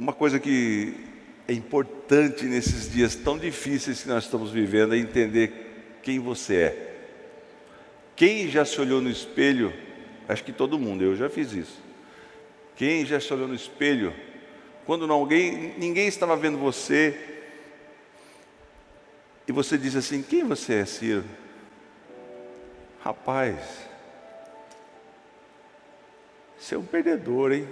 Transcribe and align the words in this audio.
uma 0.00 0.14
coisa 0.14 0.40
que 0.40 0.94
é 1.46 1.52
importante 1.52 2.46
nesses 2.46 2.90
dias 2.90 3.14
tão 3.14 3.36
difíceis 3.36 4.02
que 4.02 4.08
nós 4.08 4.24
estamos 4.24 4.50
vivendo 4.50 4.94
é 4.94 4.98
entender 4.98 5.98
quem 6.02 6.18
você 6.18 6.56
é. 6.56 6.96
Quem 8.16 8.48
já 8.48 8.64
se 8.64 8.80
olhou 8.80 9.02
no 9.02 9.10
espelho, 9.10 9.74
acho 10.26 10.42
que 10.42 10.52
todo 10.52 10.78
mundo, 10.78 11.04
eu 11.04 11.14
já 11.14 11.28
fiz 11.28 11.52
isso. 11.52 11.82
Quem 12.76 13.04
já 13.04 13.20
se 13.20 13.30
olhou 13.34 13.46
no 13.46 13.54
espelho, 13.54 14.14
quando 14.86 15.06
não, 15.06 15.16
alguém, 15.16 15.74
ninguém 15.76 16.08
estava 16.08 16.34
vendo 16.34 16.56
você, 16.56 17.14
e 19.46 19.52
você 19.52 19.76
diz 19.76 19.94
assim: 19.94 20.22
Quem 20.22 20.44
você 20.44 20.76
é, 20.76 20.84
Ciro? 20.86 21.24
Rapaz, 23.02 23.58
você 26.58 26.74
é 26.74 26.78
um 26.78 26.84
perdedor, 26.84 27.52
hein? 27.52 27.68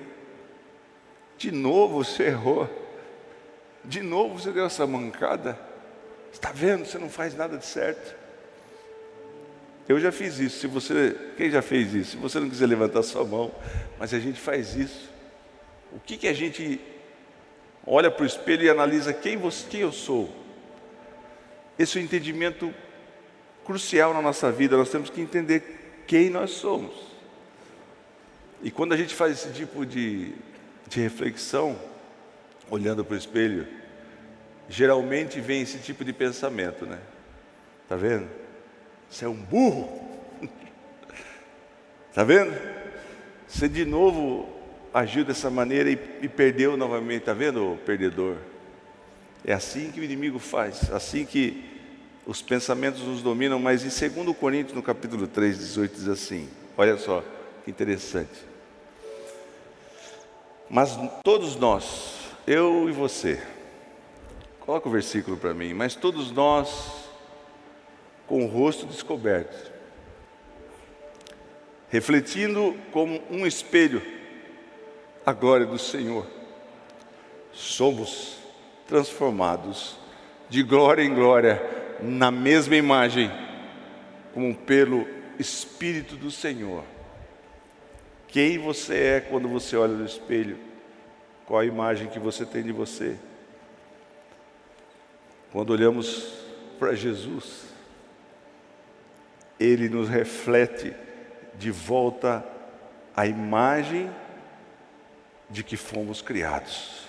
De 1.39 1.53
novo 1.53 2.05
você 2.05 2.25
errou. 2.25 2.69
De 3.85 4.03
novo 4.03 4.39
você 4.39 4.51
deu 4.51 4.67
essa 4.67 4.87
mancada. 4.87 5.59
Está 6.33 6.51
vendo? 6.53 6.85
Você 6.85 6.99
não 6.99 7.09
faz 7.09 7.35
nada 7.35 7.57
de 7.57 7.65
certo. 7.65 8.15
Eu 9.89 9.99
já 9.99 10.13
fiz 10.13 10.39
isso. 10.39 10.59
Se 10.59 10.67
você, 10.67 11.17
quem 11.37 11.51
já 11.51 11.63
fez 11.63 11.95
isso? 11.95 12.11
Se 12.11 12.17
você 12.17 12.41
não 12.41 12.51
quiser 12.51 12.67
levantar 12.67 13.03
sua 13.05 13.25
mão, 13.25 13.53
mas 13.99 14.13
a 14.13 14.19
gente 14.19 14.39
faz 14.39 14.75
isso. 14.75 15.09
O 15.93 16.01
que 16.01 16.19
que 16.19 16.29
a 16.29 16.35
gente 16.35 16.81
olha 17.87 18.11
para 18.11 18.25
o 18.25 18.27
espelho 18.27 18.65
e 18.65 18.69
analisa 18.69 19.15
quem 19.15 19.37
você, 19.37 19.65
quem 19.71 19.81
eu 19.81 19.93
sou? 19.93 20.29
Esse 21.79 21.97
é 21.97 22.01
o 22.01 22.05
entendimento 22.05 22.75
crucial 23.65 24.13
na 24.13 24.21
nossa 24.21 24.51
vida. 24.51 24.77
Nós 24.77 24.91
temos 24.91 25.09
que 25.09 25.21
entender 25.21 26.03
quem 26.07 26.29
nós 26.29 26.51
somos. 26.51 26.95
E 28.61 28.71
quando 28.73 28.93
a 28.93 28.97
gente 28.97 29.15
faz 29.15 29.33
esse 29.33 29.53
tipo 29.53 29.87
de, 29.87 30.33
de 30.89 31.01
reflexão, 31.01 31.79
olhando 32.71 33.05
para 33.05 33.15
o 33.15 33.19
espelho, 33.19 33.67
geralmente 34.69 35.41
vem 35.41 35.63
esse 35.63 35.79
tipo 35.79 36.05
de 36.05 36.13
pensamento, 36.13 36.87
né? 36.87 36.99
Tá 37.89 37.97
vendo? 37.97 38.29
Você 39.09 39.25
é 39.25 39.29
um 39.29 39.35
burro. 39.35 40.07
tá 42.13 42.25
vendo? 42.25 42.55
Você 43.47 43.69
de 43.69 43.85
novo 43.85 44.49
agiu 44.93 45.25
dessa 45.25 45.51
maneira 45.51 45.91
e, 45.91 45.99
e 46.23 46.29
perdeu 46.29 46.77
novamente, 46.77 47.23
tá 47.23 47.33
vendo, 47.33 47.73
o 47.73 47.77
perdedor? 47.79 48.37
É 49.45 49.53
assim 49.53 49.91
que 49.91 50.01
o 50.01 50.05
inimigo 50.05 50.39
faz, 50.39 50.91
assim 50.93 51.25
que 51.25 51.65
os 52.27 52.43
pensamentos 52.43 53.01
nos 53.03 53.23
dominam, 53.23 53.59
mas 53.59 53.83
em 53.83 54.23
2 54.23 54.37
Coríntios, 54.37 54.75
no 54.75 54.83
capítulo 54.83 55.27
3, 55.27 55.57
18, 55.57 55.95
diz 55.95 56.09
assim: 56.09 56.49
olha 56.77 56.99
só, 56.99 57.25
que 57.65 57.71
interessante. 57.71 58.48
Mas 60.71 60.99
todos 61.25 61.57
nós, 61.57 62.29
eu 62.47 62.89
e 62.89 62.93
você, 62.93 63.43
coloca 64.61 64.89
o 64.89 64.93
versículo 64.93 65.37
para 65.37 65.55
mim, 65.55 65.73
mas 65.73 65.95
todos 65.95 66.31
nós, 66.31 67.09
com 68.27 68.45
o 68.45 68.49
rosto 68.49 68.85
descoberto, 68.85 69.73
refletindo 71.89 72.77
como 72.93 73.23
um 73.31 73.47
espelho 73.47 74.03
a 75.25 75.33
glória 75.33 75.65
do 75.65 75.79
Senhor, 75.79 76.27
somos 77.51 78.37
transformados 78.87 79.97
de 80.51 80.63
glória 80.63 81.03
em 81.03 81.15
glória 81.15 81.63
na 82.01 82.31
mesma 82.31 82.77
imagem, 82.77 83.31
como 84.35 84.55
pelo 84.55 85.07
Espírito 85.39 86.15
do 86.15 86.31
Senhor. 86.31 86.85
Quem 88.29 88.59
você 88.59 88.95
é 88.95 89.21
quando 89.21 89.49
você 89.49 89.77
olha 89.77 89.95
no 89.95 90.05
espelho? 90.05 90.59
Qual 91.47 91.59
a 91.59 91.65
imagem 91.65 92.09
que 92.09 92.19
você 92.19 92.45
tem 92.45 92.63
de 92.63 92.73
você? 92.73 93.17
Quando 95.51 95.71
olhamos 95.71 96.31
para 96.79 96.95
Jesus, 96.95 97.65
Ele 99.59 99.89
nos 99.89 100.09
reflete 100.09 100.95
de 101.59 101.71
volta 101.71 102.45
a 103.17 103.27
imagem 103.27 104.11
de 105.49 105.65
que 105.65 105.77
fomos 105.77 106.21
criados. 106.21 107.09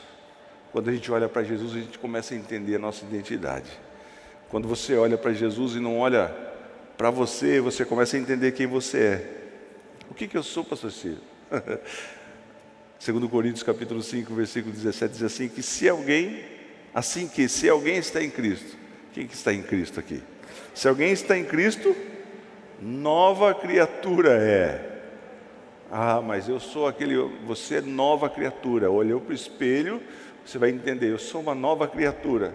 Quando 0.71 0.89
a 0.89 0.93
gente 0.93 1.11
olha 1.11 1.27
para 1.27 1.43
Jesus, 1.43 1.73
a 1.73 1.79
gente 1.79 1.99
começa 1.99 2.33
a 2.33 2.37
entender 2.37 2.75
a 2.75 2.79
nossa 2.79 3.03
identidade. 3.03 3.69
Quando 4.49 4.69
você 4.69 4.95
olha 4.95 5.17
para 5.17 5.33
Jesus 5.33 5.75
e 5.75 5.79
não 5.81 5.99
olha 5.99 6.33
para 6.97 7.09
você, 7.09 7.59
você 7.59 7.83
começa 7.83 8.15
a 8.15 8.19
entender 8.19 8.53
quem 8.53 8.65
você 8.65 8.97
é. 8.99 9.38
O 10.09 10.13
que, 10.13 10.27
que 10.27 10.35
eu 10.37 10.43
sou, 10.43 10.63
pastor 10.63 10.91
Ciro? 10.91 11.21
Segundo 12.97 13.29
Coríntios 13.29 13.63
capítulo 13.63 14.01
5, 14.01 14.33
versículo 14.33 14.73
17, 14.73 15.13
diz 15.13 15.23
assim, 15.23 15.47
que 15.47 15.61
se 15.61 15.87
alguém, 15.87 16.43
assim 16.93 17.27
que 17.27 17.47
se 17.47 17.69
alguém 17.69 17.97
está 17.97 18.21
em 18.21 18.29
Cristo, 18.29 18.75
quem 19.13 19.27
que 19.27 19.35
está 19.35 19.53
em 19.53 19.61
Cristo 19.61 19.99
aqui? 19.99 20.21
Se 20.73 20.87
alguém 20.87 21.11
está 21.11 21.37
em 21.37 21.45
Cristo, 21.45 21.95
nova 22.81 23.53
criatura 23.53 24.31
é. 24.31 24.85
Ah, 25.91 26.21
mas 26.21 26.49
eu 26.49 26.59
sou 26.59 26.87
aquele, 26.87 27.15
você 27.45 27.75
é 27.75 27.81
nova 27.81 28.29
criatura. 28.29 28.91
Olhou 28.91 29.21
para 29.21 29.31
o 29.31 29.35
espelho, 29.35 30.01
você 30.45 30.57
vai 30.57 30.69
entender, 30.69 31.11
eu 31.11 31.19
sou 31.19 31.41
uma 31.41 31.55
nova 31.55 31.87
criatura. 31.87 32.53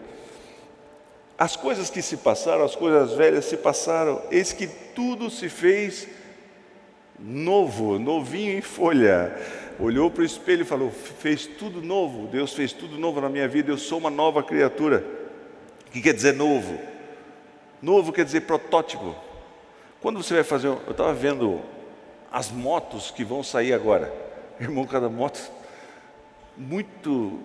As 1.39 1.57
coisas 1.57 1.89
que 1.89 2.03
se 2.03 2.17
passaram, 2.17 2.65
as 2.65 2.77
coisas 2.77 3.15
velhas 3.15 3.45
se 3.45 3.57
passaram, 3.57 4.23
eis 4.31 4.53
que 4.53 4.67
tudo 4.67 5.31
se 5.31 5.49
fez 5.49 6.07
novo, 7.19 7.99
novinho 7.99 8.59
em 8.59 8.61
folha. 8.61 9.37
Olhou 9.79 10.11
para 10.11 10.23
o 10.23 10.27
espelho 10.27 10.63
e 10.63 10.67
falou: 10.67 10.91
fez 10.91 11.47
tudo 11.47 11.83
novo, 11.83 12.27
Deus 12.29 12.53
fez 12.53 12.73
tudo 12.73 12.99
novo 12.99 13.21
na 13.21 13.29
minha 13.29 13.49
vida, 13.49 13.71
eu 13.71 13.79
sou 13.79 13.99
uma 13.99 14.11
nova 14.11 14.43
criatura. 14.43 15.05
O 15.87 15.91
que 15.91 16.01
quer 16.01 16.15
dizer 16.15 16.35
novo? 16.35 16.79
Novo 17.81 18.13
quer 18.13 18.25
dizer 18.25 18.43
protótipo. 18.43 19.15
Quando 20.01 20.23
você 20.23 20.35
vai 20.35 20.45
fazer, 20.45 20.69
eu 20.69 20.91
estava 20.91 21.13
vendo 21.13 21.61
as 22.31 22.51
motos 22.51 23.11
que 23.11 23.25
vão 23.25 23.43
sair 23.43 23.73
agora, 23.73 24.13
irmão, 24.61 24.85
cada 24.87 25.09
moto 25.09 25.41
muito 26.57 27.41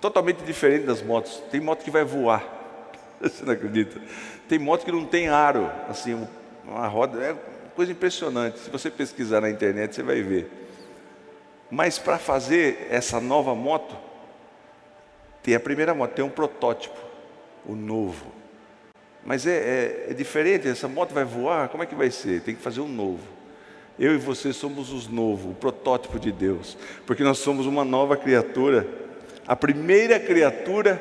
totalmente 0.00 0.42
diferente 0.42 0.84
das 0.84 1.02
motos. 1.02 1.42
Tem 1.50 1.60
moto 1.60 1.84
que 1.84 1.90
vai 1.90 2.04
voar, 2.04 2.44
você 3.20 3.44
não 3.44 3.52
acredita? 3.52 4.00
Tem 4.48 4.58
moto 4.58 4.84
que 4.84 4.92
não 4.92 5.04
tem 5.04 5.28
aro, 5.28 5.70
assim, 5.88 6.26
uma 6.64 6.86
roda, 6.88 7.22
é 7.22 7.51
coisa 7.74 7.92
impressionante. 7.92 8.58
Se 8.58 8.70
você 8.70 8.90
pesquisar 8.90 9.40
na 9.40 9.50
internet, 9.50 9.94
você 9.94 10.02
vai 10.02 10.22
ver. 10.22 10.50
Mas 11.70 11.98
para 11.98 12.18
fazer 12.18 12.86
essa 12.90 13.20
nova 13.20 13.54
moto, 13.54 13.96
tem 15.42 15.54
a 15.54 15.60
primeira 15.60 15.94
moto, 15.94 16.12
tem 16.12 16.24
um 16.24 16.30
protótipo, 16.30 16.98
o 17.66 17.74
novo. 17.74 18.26
Mas 19.24 19.46
é, 19.46 19.56
é, 19.56 20.06
é, 20.10 20.14
diferente, 20.14 20.68
essa 20.68 20.88
moto 20.88 21.14
vai 21.14 21.24
voar, 21.24 21.68
como 21.68 21.82
é 21.82 21.86
que 21.86 21.94
vai 21.94 22.10
ser? 22.10 22.42
Tem 22.42 22.54
que 22.54 22.62
fazer 22.62 22.80
um 22.80 22.88
novo. 22.88 23.22
Eu 23.98 24.14
e 24.14 24.18
você 24.18 24.52
somos 24.52 24.92
os 24.92 25.08
novos, 25.08 25.52
o 25.52 25.54
protótipo 25.54 26.18
de 26.18 26.32
Deus, 26.32 26.76
porque 27.06 27.22
nós 27.22 27.38
somos 27.38 27.66
uma 27.66 27.84
nova 27.84 28.16
criatura, 28.16 28.86
a 29.46 29.54
primeira 29.54 30.18
criatura 30.18 31.00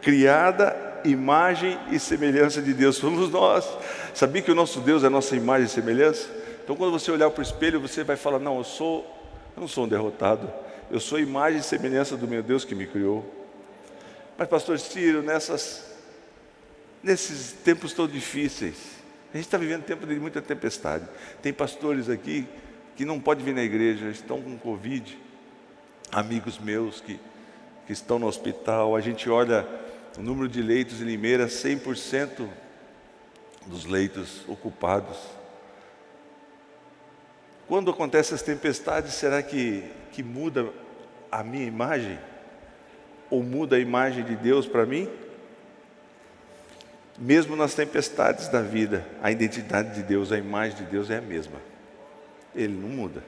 criada 0.00 0.81
imagem 1.04 1.78
e 1.90 1.98
semelhança 1.98 2.60
de 2.62 2.72
Deus 2.72 2.96
somos 2.96 3.30
nós. 3.30 3.68
Sabia 4.14 4.42
que 4.42 4.50
o 4.50 4.54
nosso 4.54 4.80
Deus 4.80 5.04
é 5.04 5.06
a 5.06 5.10
nossa 5.10 5.36
imagem 5.36 5.66
e 5.66 5.70
semelhança? 5.70 6.28
Então, 6.62 6.76
quando 6.76 6.92
você 6.92 7.10
olhar 7.10 7.30
para 7.30 7.40
o 7.40 7.42
espelho, 7.42 7.80
você 7.80 8.04
vai 8.04 8.16
falar: 8.16 8.38
Não, 8.38 8.58
eu 8.58 8.64
sou, 8.64 9.00
eu 9.56 9.60
não 9.60 9.68
sou 9.68 9.84
um 9.84 9.88
derrotado, 9.88 10.52
eu 10.90 11.00
sou 11.00 11.18
imagem 11.18 11.60
e 11.60 11.62
semelhança 11.62 12.16
do 12.16 12.26
meu 12.28 12.42
Deus 12.42 12.64
que 12.64 12.74
me 12.74 12.86
criou. 12.86 13.24
Mas, 14.38 14.48
Pastor 14.48 14.78
Ciro, 14.78 15.22
nessas, 15.22 15.94
nesses 17.02 17.52
tempos 17.52 17.92
tão 17.92 18.06
difíceis, 18.06 18.76
a 19.32 19.36
gente 19.36 19.46
está 19.46 19.58
vivendo 19.58 19.82
tempo 19.82 20.06
de 20.06 20.14
muita 20.16 20.40
tempestade. 20.42 21.06
Tem 21.40 21.52
pastores 21.52 22.08
aqui 22.08 22.46
que 22.96 23.04
não 23.04 23.18
podem 23.18 23.44
vir 23.44 23.54
na 23.54 23.62
igreja, 23.62 24.08
estão 24.08 24.40
com 24.40 24.56
Covid, 24.58 25.18
amigos 26.10 26.58
meus 26.58 27.00
que, 27.00 27.18
que 27.86 27.92
estão 27.92 28.18
no 28.18 28.26
hospital. 28.26 28.94
A 28.94 29.00
gente 29.00 29.28
olha 29.30 29.66
o 30.18 30.22
número 30.22 30.48
de 30.48 30.62
leitos 30.62 31.00
em 31.00 31.04
Limeira, 31.04 31.46
100% 31.46 32.48
dos 33.66 33.84
leitos 33.84 34.42
ocupados. 34.48 35.18
Quando 37.66 37.90
acontecem 37.90 38.34
as 38.34 38.42
tempestades, 38.42 39.14
será 39.14 39.42
que, 39.42 39.84
que 40.12 40.22
muda 40.22 40.68
a 41.30 41.42
minha 41.42 41.64
imagem? 41.64 42.18
Ou 43.30 43.42
muda 43.42 43.76
a 43.76 43.80
imagem 43.80 44.24
de 44.24 44.36
Deus 44.36 44.66
para 44.66 44.84
mim? 44.84 45.08
Mesmo 47.18 47.56
nas 47.56 47.74
tempestades 47.74 48.48
da 48.48 48.60
vida, 48.60 49.06
a 49.22 49.30
identidade 49.30 49.94
de 49.94 50.02
Deus, 50.02 50.32
a 50.32 50.38
imagem 50.38 50.78
de 50.78 50.84
Deus 50.84 51.08
é 51.10 51.18
a 51.18 51.22
mesma. 51.22 51.58
Ele 52.54 52.74
não 52.74 52.88
muda. 52.88 53.22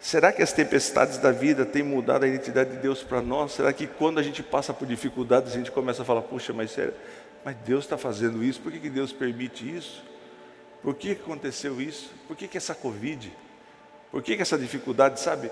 Será 0.00 0.32
que 0.32 0.42
as 0.42 0.52
tempestades 0.52 1.18
da 1.18 1.30
vida 1.30 1.66
têm 1.66 1.82
mudado 1.82 2.24
a 2.24 2.26
identidade 2.26 2.70
de 2.70 2.76
Deus 2.78 3.02
para 3.02 3.20
nós? 3.20 3.52
Será 3.52 3.72
que 3.72 3.86
quando 3.86 4.18
a 4.18 4.22
gente 4.22 4.42
passa 4.42 4.72
por 4.72 4.88
dificuldades, 4.88 5.52
a 5.52 5.56
gente 5.56 5.70
começa 5.70 6.02
a 6.02 6.04
falar, 6.04 6.22
puxa, 6.22 6.52
mas, 6.52 6.70
sério, 6.70 6.94
mas 7.44 7.54
Deus 7.66 7.84
está 7.84 7.98
fazendo 7.98 8.42
isso? 8.42 8.60
Por 8.60 8.72
que, 8.72 8.78
que 8.78 8.90
Deus 8.90 9.12
permite 9.12 9.76
isso? 9.76 10.02
Por 10.82 10.94
que 10.94 11.12
aconteceu 11.12 11.80
isso? 11.80 12.10
Por 12.26 12.34
que, 12.34 12.48
que 12.48 12.56
essa 12.56 12.74
Covid? 12.74 13.30
Por 14.10 14.22
que, 14.22 14.36
que 14.36 14.42
essa 14.42 14.56
dificuldade, 14.56 15.20
sabe? 15.20 15.50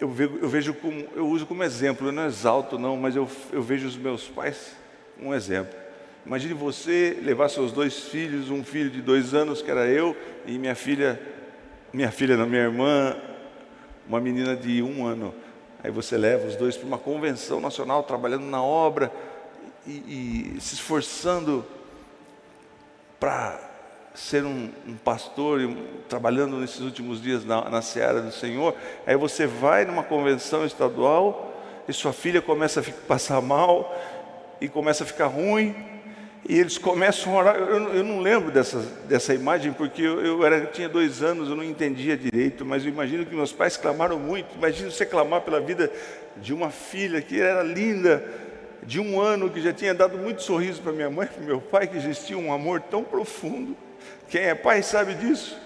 eu 0.00 0.08
vejo, 0.08 0.38
eu 0.40 0.48
vejo 0.48 0.74
como, 0.74 1.06
eu 1.14 1.26
uso 1.26 1.46
como 1.46 1.62
exemplo, 1.64 2.08
eu 2.08 2.12
não 2.12 2.26
exalto 2.26 2.78
não, 2.78 2.96
mas 2.96 3.16
eu, 3.16 3.28
eu 3.52 3.62
vejo 3.62 3.86
os 3.86 3.96
meus 3.96 4.28
pais 4.28 4.76
um 5.20 5.34
exemplo. 5.34 5.74
Imagine 6.24 6.54
você 6.54 7.18
levar 7.22 7.48
seus 7.48 7.72
dois 7.72 8.00
filhos, 8.04 8.50
um 8.50 8.62
filho 8.62 8.90
de 8.90 9.00
dois 9.00 9.34
anos, 9.34 9.62
que 9.62 9.70
era 9.70 9.86
eu, 9.86 10.16
e 10.46 10.58
minha 10.58 10.74
filha, 10.74 11.20
minha 11.92 12.10
filha 12.10 12.36
não, 12.36 12.46
minha 12.46 12.62
irmã, 12.62 13.16
uma 14.08 14.20
menina 14.20 14.56
de 14.56 14.82
um 14.82 15.06
ano. 15.06 15.34
Aí 15.84 15.90
você 15.90 16.16
leva 16.16 16.46
os 16.46 16.56
dois 16.56 16.76
para 16.76 16.86
uma 16.86 16.98
convenção 16.98 17.60
nacional, 17.60 18.02
trabalhando 18.02 18.44
na 18.44 18.62
obra 18.62 19.12
e, 19.86 20.56
e 20.56 20.60
se 20.60 20.74
esforçando 20.74 21.64
para 23.20 23.60
ser 24.14 24.44
um, 24.44 24.70
um 24.86 24.96
pastor, 24.96 25.60
um, 25.60 25.76
trabalhando 26.08 26.56
nesses 26.56 26.80
últimos 26.80 27.22
dias 27.22 27.44
na, 27.44 27.68
na 27.70 27.82
seara 27.82 28.20
do 28.20 28.32
Senhor. 28.32 28.74
Aí 29.06 29.16
você 29.16 29.46
vai 29.46 29.84
numa 29.84 30.02
convenção 30.02 30.64
estadual 30.64 31.54
e 31.86 31.92
sua 31.92 32.12
filha 32.12 32.42
começa 32.42 32.80
a 32.80 32.82
ficar, 32.82 33.00
passar 33.06 33.40
mal 33.40 33.96
e 34.60 34.68
começa 34.68 35.04
a 35.04 35.06
ficar 35.06 35.26
ruim. 35.26 35.74
E 36.48 36.58
eles 36.58 36.78
começam 36.78 37.34
a 37.34 37.40
orar. 37.40 37.56
Eu, 37.56 37.94
eu 37.96 38.02
não 38.02 38.20
lembro 38.20 38.50
dessa, 38.50 38.78
dessa 39.06 39.34
imagem, 39.34 39.70
porque 39.70 40.00
eu, 40.00 40.24
eu 40.24 40.46
era, 40.46 40.64
tinha 40.64 40.88
dois 40.88 41.22
anos, 41.22 41.50
eu 41.50 41.54
não 41.54 41.62
entendia 41.62 42.16
direito, 42.16 42.64
mas 42.64 42.82
eu 42.82 42.88
imagino 42.88 43.26
que 43.26 43.34
meus 43.34 43.52
pais 43.52 43.76
clamaram 43.76 44.18
muito. 44.18 44.56
Imagina 44.56 44.90
você 44.90 45.04
clamar 45.04 45.42
pela 45.42 45.60
vida 45.60 45.92
de 46.38 46.54
uma 46.54 46.70
filha 46.70 47.20
que 47.20 47.38
era 47.38 47.62
linda, 47.62 48.24
de 48.82 48.98
um 48.98 49.20
ano, 49.20 49.50
que 49.50 49.60
já 49.60 49.74
tinha 49.74 49.92
dado 49.92 50.16
muito 50.16 50.42
sorriso 50.42 50.80
para 50.80 50.90
minha 50.90 51.10
mãe, 51.10 51.26
para 51.26 51.44
meu 51.44 51.60
pai, 51.60 51.86
que 51.86 51.98
existia 51.98 52.38
um 52.38 52.50
amor 52.50 52.80
tão 52.80 53.04
profundo. 53.04 53.76
Quem 54.30 54.40
é 54.40 54.54
pai 54.54 54.82
sabe 54.82 55.16
disso. 55.16 55.60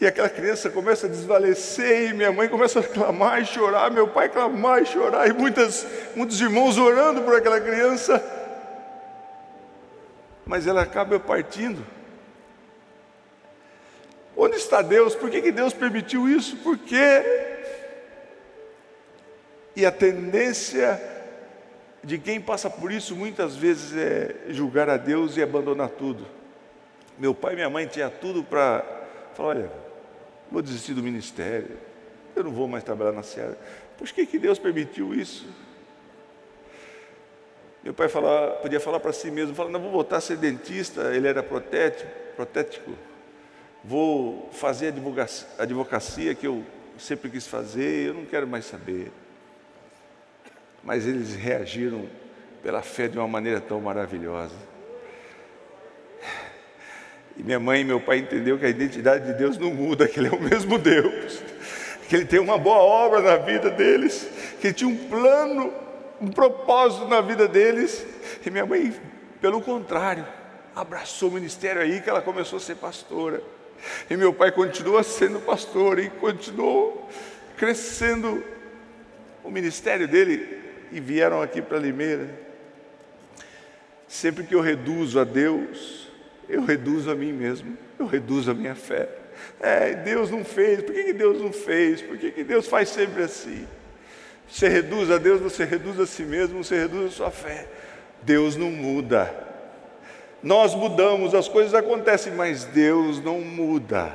E 0.00 0.06
aquela 0.06 0.30
criança 0.30 0.70
começa 0.70 1.06
a 1.06 1.10
desvalecer, 1.10 2.10
e 2.10 2.14
minha 2.14 2.32
mãe 2.32 2.48
começa 2.48 2.80
a 2.80 2.82
clamar 2.82 3.42
e 3.42 3.44
chorar, 3.44 3.90
meu 3.90 4.08
pai 4.08 4.30
clamar 4.30 4.82
e 4.82 4.86
chorar, 4.86 5.28
e 5.28 5.34
muitas, 5.34 5.86
muitos 6.14 6.40
irmãos 6.40 6.78
orando 6.78 7.20
por 7.20 7.34
aquela 7.34 7.60
criança. 7.60 8.35
Mas 10.46 10.66
ela 10.66 10.82
acaba 10.82 11.18
partindo. 11.18 11.84
Onde 14.36 14.56
está 14.56 14.80
Deus? 14.80 15.16
Por 15.16 15.28
que, 15.28 15.42
que 15.42 15.50
Deus 15.50 15.72
permitiu 15.72 16.28
isso? 16.28 16.56
Por 16.58 16.78
quê? 16.78 17.22
E 19.74 19.84
a 19.84 19.90
tendência 19.90 21.02
de 22.02 22.18
quem 22.18 22.40
passa 22.40 22.70
por 22.70 22.92
isso 22.92 23.16
muitas 23.16 23.56
vezes 23.56 23.96
é 23.96 24.52
julgar 24.52 24.88
a 24.88 24.96
Deus 24.96 25.36
e 25.36 25.42
abandonar 25.42 25.90
tudo. 25.90 26.24
Meu 27.18 27.34
pai 27.34 27.54
e 27.54 27.56
minha 27.56 27.68
mãe 27.68 27.86
tinham 27.86 28.10
tudo 28.10 28.44
para 28.44 28.84
falar: 29.34 29.48
olha, 29.48 29.70
vou 30.50 30.62
desistir 30.62 30.94
do 30.94 31.02
ministério, 31.02 31.76
eu 32.36 32.44
não 32.44 32.52
vou 32.52 32.68
mais 32.68 32.84
trabalhar 32.84 33.12
na 33.12 33.22
Seara. 33.22 33.58
Por 33.98 34.06
que, 34.08 34.24
que 34.24 34.38
Deus 34.38 34.58
permitiu 34.58 35.12
isso? 35.12 35.48
Meu 37.86 37.94
pai 37.94 38.08
falava, 38.08 38.56
podia 38.56 38.80
falar 38.80 38.98
para 38.98 39.12
si 39.12 39.30
mesmo, 39.30 39.54
falar, 39.54 39.70
não 39.70 39.78
vou 39.78 39.92
voltar 39.92 40.16
a 40.16 40.20
ser 40.20 40.36
dentista, 40.38 41.14
ele 41.14 41.28
era 41.28 41.40
protético, 41.40 42.10
protético. 42.34 42.90
Vou 43.84 44.50
fazer 44.50 44.92
a 45.56 45.62
advocacia 45.62 46.34
que 46.34 46.48
eu 46.48 46.64
sempre 46.98 47.30
quis 47.30 47.46
fazer, 47.46 48.08
eu 48.08 48.14
não 48.14 48.24
quero 48.24 48.44
mais 48.44 48.64
saber. 48.64 49.12
Mas 50.82 51.06
eles 51.06 51.36
reagiram 51.36 52.08
pela 52.60 52.82
fé 52.82 53.06
de 53.06 53.18
uma 53.18 53.28
maneira 53.28 53.60
tão 53.60 53.80
maravilhosa. 53.80 54.56
E 57.36 57.42
minha 57.44 57.60
mãe 57.60 57.82
e 57.82 57.84
meu 57.84 58.00
pai 58.00 58.18
entenderam 58.18 58.58
que 58.58 58.66
a 58.66 58.68
identidade 58.68 59.26
de 59.26 59.34
Deus 59.34 59.58
não 59.58 59.72
muda, 59.72 60.08
que 60.08 60.18
Ele 60.18 60.26
é 60.26 60.32
o 60.32 60.42
mesmo 60.42 60.76
Deus, 60.76 61.40
que 62.08 62.16
Ele 62.16 62.24
tem 62.24 62.40
uma 62.40 62.58
boa 62.58 62.78
obra 62.78 63.20
na 63.20 63.36
vida 63.36 63.70
deles, 63.70 64.28
que 64.60 64.66
Ele 64.66 64.74
tinha 64.74 64.90
um 64.90 64.96
plano, 64.96 65.85
um 66.20 66.28
propósito 66.28 67.06
na 67.06 67.20
vida 67.20 67.46
deles. 67.48 68.04
E 68.44 68.50
minha 68.50 68.66
mãe, 68.66 68.94
pelo 69.40 69.60
contrário, 69.60 70.26
abraçou 70.74 71.30
o 71.30 71.32
ministério 71.32 71.80
aí 71.80 72.00
que 72.00 72.10
ela 72.10 72.22
começou 72.22 72.58
a 72.58 72.60
ser 72.60 72.76
pastora. 72.76 73.42
E 74.08 74.16
meu 74.16 74.32
pai 74.32 74.50
continua 74.52 75.02
sendo 75.02 75.40
pastor 75.40 75.98
e 75.98 76.08
continuou 76.10 77.08
crescendo 77.56 78.42
o 79.42 79.50
ministério 79.50 80.06
dele 80.08 80.60
e 80.92 81.00
vieram 81.00 81.42
aqui 81.42 81.60
para 81.62 81.78
Limeira. 81.78 82.28
Sempre 84.08 84.44
que 84.44 84.54
eu 84.54 84.60
reduzo 84.60 85.18
a 85.18 85.24
Deus, 85.24 86.08
eu 86.48 86.64
reduzo 86.64 87.10
a 87.10 87.14
mim 87.14 87.32
mesmo, 87.32 87.76
eu 87.98 88.06
reduzo 88.06 88.50
a 88.50 88.54
minha 88.54 88.74
fé. 88.74 89.08
É, 89.60 89.94
Deus 89.94 90.30
não 90.30 90.44
fez, 90.44 90.82
por 90.82 90.94
que, 90.94 91.04
que 91.04 91.12
Deus 91.12 91.40
não 91.40 91.52
fez? 91.52 92.00
Por 92.00 92.16
que, 92.16 92.30
que 92.30 92.44
Deus 92.44 92.66
faz 92.66 92.88
sempre 92.88 93.22
assim? 93.22 93.66
Você 94.48 94.68
reduz 94.68 95.10
a 95.10 95.18
Deus, 95.18 95.40
você 95.40 95.64
reduz 95.64 95.98
a 96.00 96.06
si 96.06 96.22
mesmo, 96.22 96.62
você 96.62 96.78
reduz 96.78 97.12
a 97.12 97.16
sua 97.16 97.30
fé. 97.30 97.66
Deus 98.22 98.56
não 98.56 98.70
muda. 98.70 99.34
Nós 100.42 100.74
mudamos, 100.74 101.34
as 101.34 101.48
coisas 101.48 101.74
acontecem, 101.74 102.32
mas 102.32 102.64
Deus 102.64 103.22
não 103.22 103.40
muda. 103.40 104.12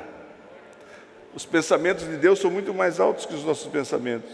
Os 1.33 1.45
pensamentos 1.45 2.05
de 2.05 2.17
Deus 2.17 2.39
são 2.39 2.51
muito 2.51 2.73
mais 2.73 2.99
altos 2.99 3.25
que 3.25 3.33
os 3.33 3.43
nossos 3.43 3.67
pensamentos. 3.71 4.31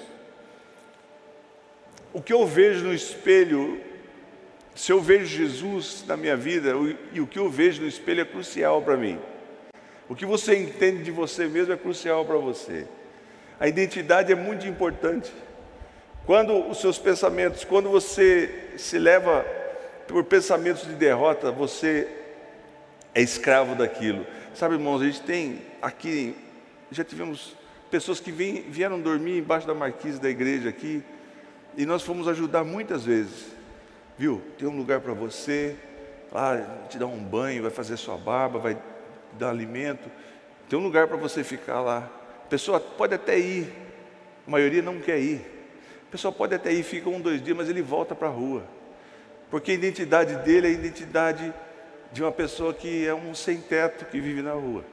O 2.14 2.22
que 2.22 2.34
eu 2.34 2.46
vejo 2.46 2.86
no 2.86 2.94
espelho 2.94 3.82
se 4.78 4.92
eu 4.92 5.02
vejo 5.02 5.26
Jesus 5.26 6.06
na 6.08 6.16
minha 6.16 6.38
vida, 6.38 6.72
e 7.12 7.20
o 7.20 7.26
que 7.26 7.40
eu 7.40 7.50
vejo 7.50 7.82
no 7.82 7.88
espelho 7.88 8.22
é 8.22 8.26
crucial 8.26 8.80
para 8.80 8.96
mim. 8.96 9.20
O 10.08 10.16
que 10.16 10.24
você 10.24 10.56
entende 10.56 11.04
de 11.04 11.10
você 11.10 11.48
mesmo 11.48 11.74
é 11.74 11.78
crucial 11.78 12.24
para 12.26 12.38
você. 12.38 12.88
A 13.60 13.68
identidade 13.68 14.32
é 14.32 14.36
muito 14.36 14.68
importante. 14.68 15.34
Quando 16.28 16.70
os 16.70 16.80
seus 16.80 17.00
pensamentos, 17.00 17.64
quando 17.64 17.90
você 17.90 18.74
se 18.78 19.00
leva 19.00 19.44
por 20.08 20.24
pensamentos 20.24 20.86
de 20.86 20.94
derrota, 20.94 21.52
você 21.52 22.08
é 23.16 23.22
escravo 23.22 23.74
daquilo. 23.74 24.28
Sabe, 24.54 24.76
irmãos, 24.76 25.02
a 25.02 25.06
gente 25.06 25.22
tem 25.22 25.62
aqui, 25.82 26.36
já 26.92 27.04
tivemos 27.04 27.56
pessoas 27.90 28.20
que 28.20 28.32
vieram 28.32 29.02
dormir 29.02 29.40
embaixo 29.40 29.66
da 29.66 29.74
marquise 29.74 30.22
da 30.22 30.30
igreja 30.30 30.70
aqui, 30.70 31.02
e 31.76 31.84
nós 31.84 32.04
fomos 32.04 32.28
ajudar 32.28 32.64
muitas 32.64 33.04
vezes 33.04 33.58
viu? 34.18 34.42
Tem 34.58 34.68
um 34.68 34.76
lugar 34.76 35.00
para 35.00 35.14
você, 35.14 35.76
lá 36.32 36.86
te 36.90 36.98
dar 36.98 37.06
um 37.06 37.20
banho, 37.20 37.62
vai 37.62 37.72
fazer 37.72 37.96
sua 37.98 38.18
barba, 38.18 38.58
vai 38.58 38.78
dar 39.34 39.50
alimento. 39.50 40.10
Tem 40.68 40.78
um 40.78 40.82
lugar 40.82 41.08
para 41.08 41.18
você 41.18 41.44
ficar 41.44 41.82
lá. 41.82 42.10
A 42.46 42.48
pessoa 42.50 42.80
pode 42.80 43.14
até 43.14 43.38
ir, 43.38 43.72
a 44.46 44.50
maioria 44.50 44.82
não 44.82 45.00
quer 45.00 45.20
ir. 45.20 45.57
A 46.08 46.12
pessoa 46.12 46.32
pode 46.32 46.56
até 46.56 46.72
ir, 46.72 46.84
fica 46.84 47.10
um, 47.10 47.20
dois 47.20 47.42
dias, 47.42 47.56
mas 47.56 47.70
ele 47.70 47.82
volta 47.82 48.16
para 48.16 48.28
a 48.28 48.32
rua. 48.32 48.64
Porque 49.52 49.72
a 49.72 49.74
identidade 49.74 50.36
dele 50.38 50.68
é 50.68 50.70
a 50.70 50.74
identidade 50.74 51.54
de 52.12 52.24
uma 52.24 52.32
pessoa 52.32 52.74
que 52.74 53.06
é 53.06 53.14
um 53.14 53.36
sem-teto 53.36 54.06
que 54.06 54.20
vive 54.20 54.42
na 54.42 54.54
rua. 54.54 54.84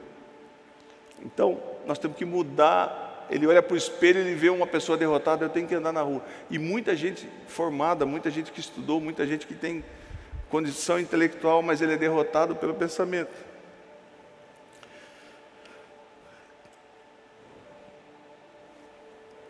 Então, 1.23 1.59
nós 1.85 1.97
temos 1.97 2.17
que 2.17 2.25
mudar 2.25 3.05
ele 3.29 3.47
olha 3.47 3.61
para 3.61 3.73
o 3.73 3.77
espelho, 3.77 4.19
ele 4.19 4.35
vê 4.35 4.49
uma 4.49 4.67
pessoa 4.67 4.97
derrotada, 4.97 5.45
eu 5.45 5.49
tenho 5.49 5.67
que 5.67 5.75
andar 5.75 5.91
na 5.91 6.01
rua. 6.01 6.23
E 6.49 6.59
muita 6.59 6.95
gente 6.95 7.27
formada, 7.47 8.05
muita 8.05 8.29
gente 8.29 8.51
que 8.51 8.59
estudou, 8.59 9.01
muita 9.01 9.25
gente 9.25 9.47
que 9.47 9.55
tem 9.55 9.83
condição 10.49 10.99
intelectual, 10.99 11.61
mas 11.61 11.81
ele 11.81 11.93
é 11.93 11.97
derrotado 11.97 12.55
pelo 12.55 12.73
pensamento. 12.75 13.33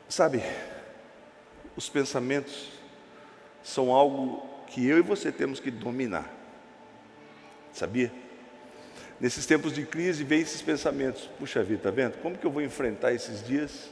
Sabe, 0.08 0.42
os 1.76 1.90
pensamentos 1.90 2.70
são 3.64 3.92
algo 3.92 4.48
que 4.68 4.86
eu 4.88 4.98
e 4.98 5.02
você 5.02 5.32
temos 5.32 5.60
que 5.60 5.72
dominar. 5.72 6.32
Sabia? 7.74 8.12
Nesses 9.20 9.46
tempos 9.46 9.74
de 9.74 9.86
crise, 9.86 10.24
vem 10.24 10.42
esses 10.42 10.62
pensamentos: 10.62 11.30
puxa 11.40 11.64
vida, 11.64 11.80
está 11.80 11.92
vendo? 11.92 12.18
Como 12.22 12.38
que 12.38 12.46
eu 12.46 12.52
vou 12.52 12.62
enfrentar 12.62 13.14
esses 13.14 13.46
dias? 13.46 13.92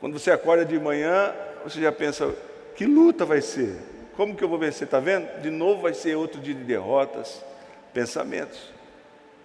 Quando 0.00 0.18
você 0.18 0.30
acorda 0.30 0.64
de 0.64 0.78
manhã, 0.78 1.32
você 1.64 1.80
já 1.80 1.92
pensa: 1.92 2.34
que 2.76 2.86
luta 2.86 3.24
vai 3.24 3.40
ser? 3.40 3.76
Como 4.16 4.36
que 4.36 4.42
eu 4.42 4.48
vou 4.48 4.58
vencer? 4.58 4.86
Está 4.86 5.00
vendo? 5.00 5.40
De 5.40 5.50
novo 5.50 5.82
vai 5.82 5.94
ser 5.94 6.16
outro 6.16 6.40
dia 6.40 6.54
de 6.54 6.64
derrotas, 6.64 7.42
pensamentos. 7.92 8.58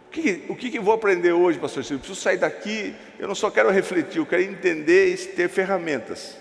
O 0.07 0.11
que, 0.11 0.45
o 0.49 0.55
que, 0.55 0.77
eu 0.77 0.83
vou 0.83 0.93
aprender 0.93 1.33
hoje, 1.33 1.59
pastor? 1.59 1.83
Eu 1.89 1.99
preciso 1.99 2.19
sair 2.19 2.37
daqui, 2.37 2.95
eu 3.19 3.27
não 3.27 3.35
só 3.35 3.51
quero 3.51 3.69
refletir, 3.69 4.19
eu 4.19 4.25
quero 4.25 4.43
entender 4.43 5.13
e 5.13 5.17
ter 5.17 5.49
ferramentas. 5.49 6.37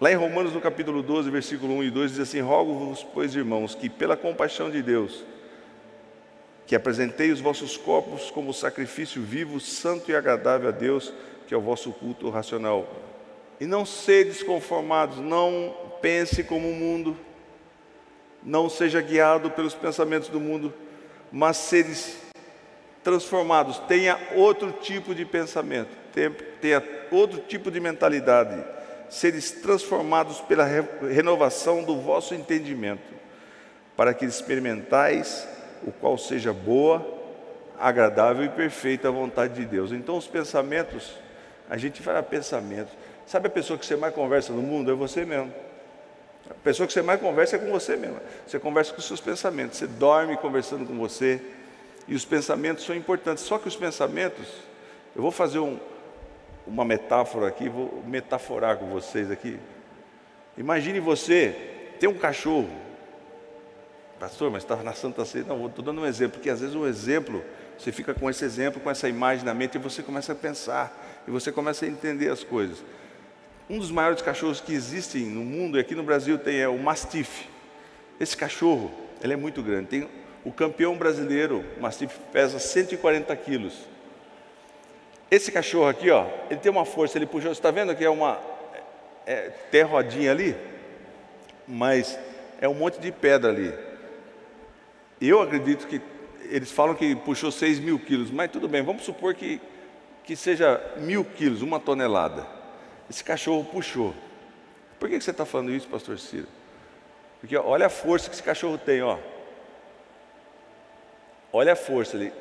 Lá 0.00 0.12
em 0.12 0.14
Romanos, 0.14 0.52
no 0.52 0.60
capítulo 0.60 1.02
12, 1.02 1.28
versículo 1.28 1.74
1 1.74 1.84
e 1.84 1.90
2, 1.90 2.10
diz 2.12 2.20
assim: 2.20 2.40
Rogo-vos, 2.40 3.04
pois, 3.12 3.34
irmãos, 3.34 3.74
que 3.74 3.88
pela 3.88 4.16
compaixão 4.16 4.70
de 4.70 4.80
Deus, 4.80 5.24
que 6.68 6.76
apresentei 6.76 7.32
os 7.32 7.40
vossos 7.40 7.76
corpos 7.76 8.30
como 8.30 8.54
sacrifício 8.54 9.20
vivo, 9.20 9.58
santo 9.58 10.10
e 10.10 10.14
agradável 10.14 10.68
a 10.68 10.72
Deus, 10.72 11.12
que 11.48 11.54
é 11.54 11.56
o 11.56 11.60
vosso 11.60 11.90
culto 11.90 12.30
racional. 12.30 12.88
E 13.60 13.66
não 13.66 13.84
sedes 13.84 14.40
conformados, 14.40 15.18
não 15.18 15.74
pense 16.00 16.44
como 16.44 16.70
o 16.70 16.74
mundo, 16.74 17.16
não 18.40 18.68
seja 18.68 19.00
guiado 19.00 19.50
pelos 19.50 19.74
pensamentos 19.74 20.28
do 20.28 20.38
mundo, 20.38 20.72
mas 21.32 21.56
sedes 21.56 22.18
transformados, 23.02 23.78
tenha 23.80 24.16
outro 24.36 24.70
tipo 24.70 25.12
de 25.12 25.24
pensamento, 25.24 25.90
tenha, 26.12 26.84
outro 27.10 27.40
tipo 27.40 27.68
de 27.68 27.80
mentalidade, 27.80 28.62
seres 29.08 29.50
transformados 29.50 30.40
pela 30.40 30.64
re 30.64 30.82
renovação 31.10 31.82
do 31.82 32.00
vosso 32.00 32.34
entendimento, 32.34 33.14
para 33.96 34.12
que 34.14 34.24
experimentais 34.24 35.46
o 35.86 35.92
qual 35.92 36.18
seja 36.18 36.52
boa, 36.52 37.06
agradável 37.78 38.44
e 38.44 38.48
perfeita 38.48 39.08
a 39.08 39.10
vontade 39.10 39.54
de 39.54 39.64
Deus. 39.64 39.92
Então, 39.92 40.16
os 40.16 40.26
pensamentos, 40.26 41.14
a 41.68 41.76
gente 41.76 42.02
fala 42.02 42.22
pensamentos. 42.22 42.92
Sabe 43.26 43.46
a 43.46 43.50
pessoa 43.50 43.78
que 43.78 43.86
você 43.86 43.96
mais 43.96 44.14
conversa 44.14 44.52
no 44.52 44.62
mundo? 44.62 44.90
É 44.90 44.94
você 44.94 45.24
mesmo. 45.24 45.52
A 46.50 46.54
pessoa 46.54 46.86
que 46.86 46.92
você 46.92 47.02
mais 47.02 47.20
conversa 47.20 47.56
é 47.56 47.58
com 47.58 47.70
você 47.70 47.96
mesmo. 47.96 48.18
Você 48.46 48.58
conversa 48.58 48.92
com 48.92 48.98
os 48.98 49.06
seus 49.06 49.20
pensamentos. 49.20 49.78
Você 49.78 49.86
dorme 49.86 50.36
conversando 50.38 50.86
com 50.86 50.96
você. 50.96 51.40
E 52.06 52.14
os 52.14 52.24
pensamentos 52.24 52.84
são 52.84 52.96
importantes. 52.96 53.44
Só 53.44 53.58
que 53.58 53.68
os 53.68 53.76
pensamentos, 53.76 54.46
eu 55.14 55.20
vou 55.20 55.30
fazer 55.30 55.58
um, 55.58 55.78
uma 56.68 56.84
metáfora 56.84 57.48
aqui, 57.48 57.68
vou 57.68 58.02
metaforar 58.06 58.76
com 58.76 58.86
vocês 58.86 59.30
aqui. 59.30 59.58
Imagine 60.56 61.00
você 61.00 61.56
ter 61.98 62.06
um 62.06 62.14
cachorro. 62.14 62.68
Pastor, 64.20 64.50
mas 64.50 64.64
estava 64.64 64.82
na 64.82 64.92
Santa 64.92 65.24
Ceia. 65.24 65.44
Não, 65.44 65.66
estou 65.66 65.84
dando 65.84 66.00
um 66.00 66.06
exemplo, 66.06 66.38
porque 66.38 66.50
às 66.50 66.60
vezes 66.60 66.74
o 66.74 66.86
exemplo, 66.86 67.42
você 67.78 67.90
fica 67.90 68.12
com 68.12 68.28
esse 68.28 68.44
exemplo, 68.44 68.80
com 68.80 68.90
essa 68.90 69.08
imagem 69.08 69.44
na 69.44 69.54
mente, 69.54 69.76
e 69.76 69.78
você 69.78 70.02
começa 70.02 70.32
a 70.32 70.34
pensar, 70.34 71.22
e 71.26 71.30
você 71.30 71.50
começa 71.50 71.84
a 71.84 71.88
entender 71.88 72.28
as 72.28 72.44
coisas. 72.44 72.84
Um 73.70 73.78
dos 73.78 73.90
maiores 73.90 74.20
cachorros 74.20 74.60
que 74.60 74.72
existem 74.72 75.24
no 75.26 75.44
mundo, 75.44 75.78
e 75.78 75.80
aqui 75.80 75.94
no 75.94 76.02
Brasil 76.02 76.38
tem, 76.38 76.58
é 76.58 76.68
o 76.68 76.78
Mastiff. 76.78 77.48
Esse 78.18 78.36
cachorro, 78.36 78.92
ele 79.22 79.32
é 79.32 79.36
muito 79.36 79.62
grande. 79.62 79.86
Tem 79.86 80.08
o 80.44 80.52
campeão 80.52 80.96
brasileiro, 80.96 81.64
o 81.78 81.82
Mastiff, 81.82 82.18
pesa 82.32 82.58
140 82.58 83.34
quilos. 83.36 83.87
Esse 85.30 85.52
cachorro 85.52 85.88
aqui, 85.88 86.10
ó, 86.10 86.26
ele 86.48 86.58
tem 86.58 86.72
uma 86.72 86.86
força, 86.86 87.18
ele 87.18 87.26
puxou, 87.26 87.54
você 87.54 87.58
está 87.58 87.70
vendo 87.70 87.94
que 87.94 88.04
é 88.04 88.08
uma, 88.08 88.40
é, 89.26 89.50
tem 89.70 89.82
rodinha 89.82 90.30
ali, 90.30 90.56
mas 91.66 92.18
é 92.60 92.68
um 92.68 92.74
monte 92.74 92.98
de 92.98 93.12
pedra 93.12 93.50
ali. 93.50 93.74
Eu 95.20 95.42
acredito 95.42 95.86
que, 95.86 96.00
eles 96.44 96.72
falam 96.72 96.94
que 96.94 97.14
puxou 97.14 97.52
6 97.52 97.78
mil 97.78 97.98
quilos, 97.98 98.30
mas 98.30 98.50
tudo 98.50 98.66
bem, 98.66 98.82
vamos 98.82 99.04
supor 99.04 99.34
que, 99.34 99.60
que 100.24 100.34
seja 100.34 100.80
mil 100.96 101.24
quilos, 101.24 101.60
uma 101.60 101.78
tonelada. 101.78 102.46
Esse 103.10 103.22
cachorro 103.22 103.64
puxou. 103.64 104.14
Por 104.98 105.10
que 105.10 105.20
você 105.20 105.30
está 105.30 105.44
falando 105.44 105.72
isso, 105.72 105.86
pastor 105.88 106.18
Ciro? 106.18 106.48
Porque 107.40 107.56
olha 107.56 107.86
a 107.86 107.90
força 107.90 108.28
que 108.28 108.34
esse 108.34 108.42
cachorro 108.42 108.78
tem, 108.78 109.02
ó. 109.02 109.18
Olha 111.52 111.74
a 111.74 111.76
força, 111.76 112.16
ele, 112.16 112.32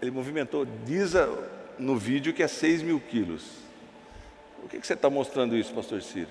ele 0.00 0.10
movimentou, 0.10 0.64
diz 0.84 1.14
no 1.78 1.96
vídeo 1.96 2.32
que 2.32 2.42
é 2.42 2.48
6 2.48 2.82
mil 2.82 3.00
quilos. 3.00 3.42
Por 4.60 4.70
que 4.70 4.84
você 4.84 4.94
está 4.94 5.08
mostrando 5.08 5.56
isso, 5.56 5.72
pastor 5.72 6.02
Ciro? 6.02 6.30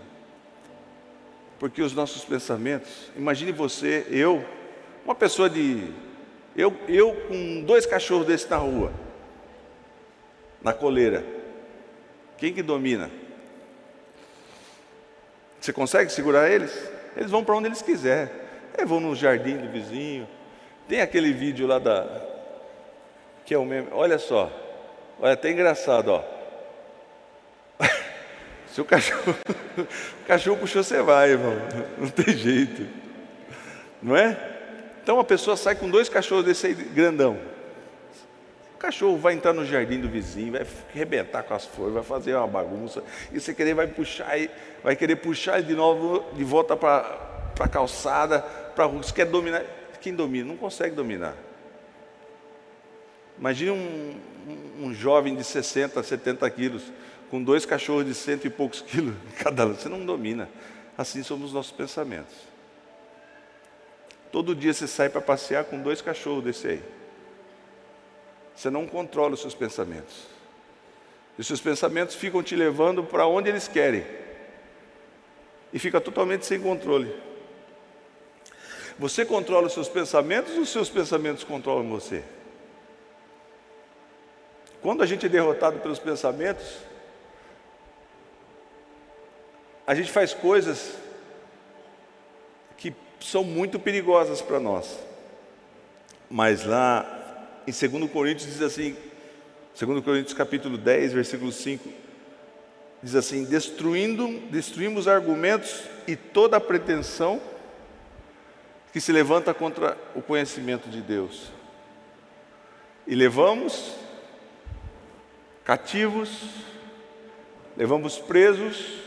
Porque 1.60 1.82
os 1.82 1.94
nossos 1.94 2.26
pensamentos, 2.26 3.10
imagine 3.16 3.52
você, 3.52 4.06
eu, 4.10 4.44
uma 5.06 5.16
pessoa 5.16 5.50
de. 5.50 5.88
Eu, 6.56 6.76
eu 6.88 7.14
com 7.28 7.62
dois 7.62 7.86
cachorros 7.86 8.28
desses 8.28 8.50
na 8.50 8.58
rua, 8.58 8.92
na 10.62 10.74
coleira. 10.74 11.24
Quem 12.38 12.54
que 12.54 12.62
domina? 12.62 13.10
Você 15.62 15.72
consegue 15.72 16.12
segurar 16.12 16.50
eles? 16.50 16.92
Eles 17.16 17.32
vão 17.32 17.44
para 17.44 17.56
onde 17.56 17.68
eles 17.68 17.82
quiserem. 17.82 18.34
Eles 18.78 18.90
vão 18.90 19.00
no 19.00 19.16
jardim 19.16 19.58
do 19.58 19.70
vizinho. 19.70 20.28
Tem 20.88 21.02
aquele 21.02 21.32
vídeo 21.32 21.66
lá 21.66 21.80
da. 21.80 22.06
Que 23.46 23.54
é 23.54 23.58
o 23.58 23.66
meme. 23.66 23.88
Olha 23.92 24.20
só. 24.20 24.52
Olha, 25.20 25.34
até 25.34 25.52
engraçado, 25.52 26.10
ó. 26.10 26.24
Se 28.68 28.82
o 28.82 28.86
cachorro, 28.86 29.36
o 29.78 30.26
cachorro 30.28 30.58
puxou, 30.58 30.84
você 30.84 31.02
vai, 31.02 31.32
irmão. 31.32 31.56
Não 31.98 32.10
tem 32.10 32.36
jeito. 32.36 32.88
Não 34.02 34.16
é? 34.16 34.38
Então 35.02 35.20
a 35.20 35.24
pessoa 35.24 35.56
sai 35.56 35.76
com 35.76 35.90
dois 35.90 36.10
cachorros 36.10 36.46
desse 36.46 36.68
aí 36.68 36.74
grandão. 36.74 37.40
O 38.74 38.78
cachorro 38.78 39.18
vai 39.18 39.34
entrar 39.34 39.54
no 39.54 39.66
jardim 39.66 40.00
do 40.00 40.10
vizinho, 40.10 40.52
vai 40.52 40.66
arrebentar 40.94 41.44
com 41.44 41.54
as 41.54 41.66
flores, 41.66 41.94
vai 41.94 42.04
fazer 42.04 42.36
uma 42.36 42.48
bagunça. 42.48 43.04
E 43.32 43.40
você 43.40 43.54
querer 43.54 43.74
vai 43.74 43.88
puxar, 43.88 44.36
vai 44.84 44.96
querer 44.96 45.16
puxar 45.16 45.60
ele 45.60 45.68
de 45.68 45.76
novo, 45.76 46.26
de 46.34 46.44
volta 46.44 46.76
para 46.76 47.54
a 47.60 47.68
calçada, 47.68 48.42
para 48.76 48.86
rua. 48.86 49.02
Você 49.02 49.14
quer 49.14 49.26
dominar? 49.26 49.64
Quem 50.02 50.14
domina? 50.14 50.50
Não 50.50 50.58
consegue 50.58 50.94
dominar. 50.94 51.36
Imagine 53.40 53.72
um, 53.72 54.20
um, 54.80 54.94
jovem 54.94 55.36
de 55.36 55.44
60, 55.44 56.02
70 56.02 56.50
quilos, 56.50 56.84
com 57.30 57.42
dois 57.42 57.66
cachorros 57.66 58.06
de 58.06 58.14
cento 58.14 58.46
e 58.46 58.50
poucos 58.50 58.82
quilos 58.82 59.16
cada 59.38 59.66
um. 59.66 59.74
Você 59.74 59.90
não 59.90 60.06
domina. 60.06 60.50
Assim 60.98 61.24
somos 61.24 61.48
os 61.48 61.54
nossos 61.54 61.72
pensamentos. 61.72 62.36
Todo 64.32 64.56
dia 64.56 64.74
você 64.74 64.88
sai 64.88 65.10
para 65.10 65.22
passear 65.22 65.66
com 65.66 65.82
dois 65.82 66.02
cachorros 66.02 66.44
desse 66.44 66.68
aí. 66.68 66.84
Você 68.56 68.70
não 68.70 68.88
controla 68.88 69.34
os 69.34 69.42
seus 69.42 69.54
pensamentos. 69.54 70.28
E 71.38 71.42
os 71.42 71.48
seus 71.48 71.60
pensamentos 71.60 72.16
ficam 72.16 72.42
te 72.42 72.56
levando 72.56 73.04
para 73.04 73.28
onde 73.28 73.50
eles 73.50 73.68
querem. 73.68 74.06
E 75.74 75.80
fica 75.80 76.00
totalmente 76.00 76.46
sem 76.46 76.62
controle. 76.62 77.14
Você 78.98 79.26
controla 79.26 79.68
os 79.68 79.74
seus 79.74 79.90
pensamentos 79.90 80.54
ou 80.54 80.62
os 80.62 80.70
seus 80.70 80.90
pensamentos 80.90 81.44
controlam 81.44 81.90
você? 81.90 82.24
Quando 84.86 85.02
a 85.02 85.06
gente 85.08 85.26
é 85.26 85.30
derrotado 85.30 85.80
pelos 85.80 85.98
pensamentos, 85.98 86.64
a 89.88 89.96
gente 89.96 90.12
faz 90.12 90.32
coisas 90.32 90.94
que 92.78 92.94
são 93.20 93.44
muito 93.44 93.80
perigosas 93.80 94.44
para 94.44 94.60
nós. 94.60 95.00
Mas 96.30 96.66
lá 96.66 97.04
em 97.66 97.72
2 97.72 98.12
Coríntios 98.12 98.48
diz 98.48 98.62
assim, 98.62 98.96
2 99.76 100.04
Coríntios 100.04 100.36
capítulo 100.36 100.78
10, 100.78 101.14
versículo 101.14 101.52
5, 101.52 101.90
diz 103.02 103.16
assim: 103.16 103.44
destruindo, 103.44 104.40
destruímos 104.52 105.08
argumentos 105.08 105.82
e 106.06 106.16
toda 106.16 106.60
pretensão 106.60 107.42
que 108.94 109.02
se 109.02 109.12
levanta 109.12 109.52
contra 109.52 109.98
o 110.14 110.22
conhecimento 110.22 110.88
de 110.90 111.02
Deus. 111.02 111.52
E 113.08 113.16
levamos 113.16 114.05
cativos, 115.66 116.30
levamos 117.76 118.20
presos 118.20 119.02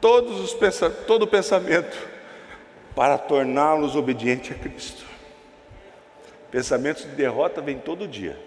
todos 0.00 0.40
os 0.40 0.56
todo 1.06 1.22
o 1.22 1.26
pensamento 1.26 1.96
para 2.94 3.18
torná-los 3.18 3.96
obedientes 3.96 4.52
a 4.52 4.54
Cristo. 4.54 5.04
Pensamentos 6.50 7.02
de 7.02 7.10
derrota 7.10 7.60
vêm 7.60 7.78
todo 7.78 8.06
dia. 8.06 8.38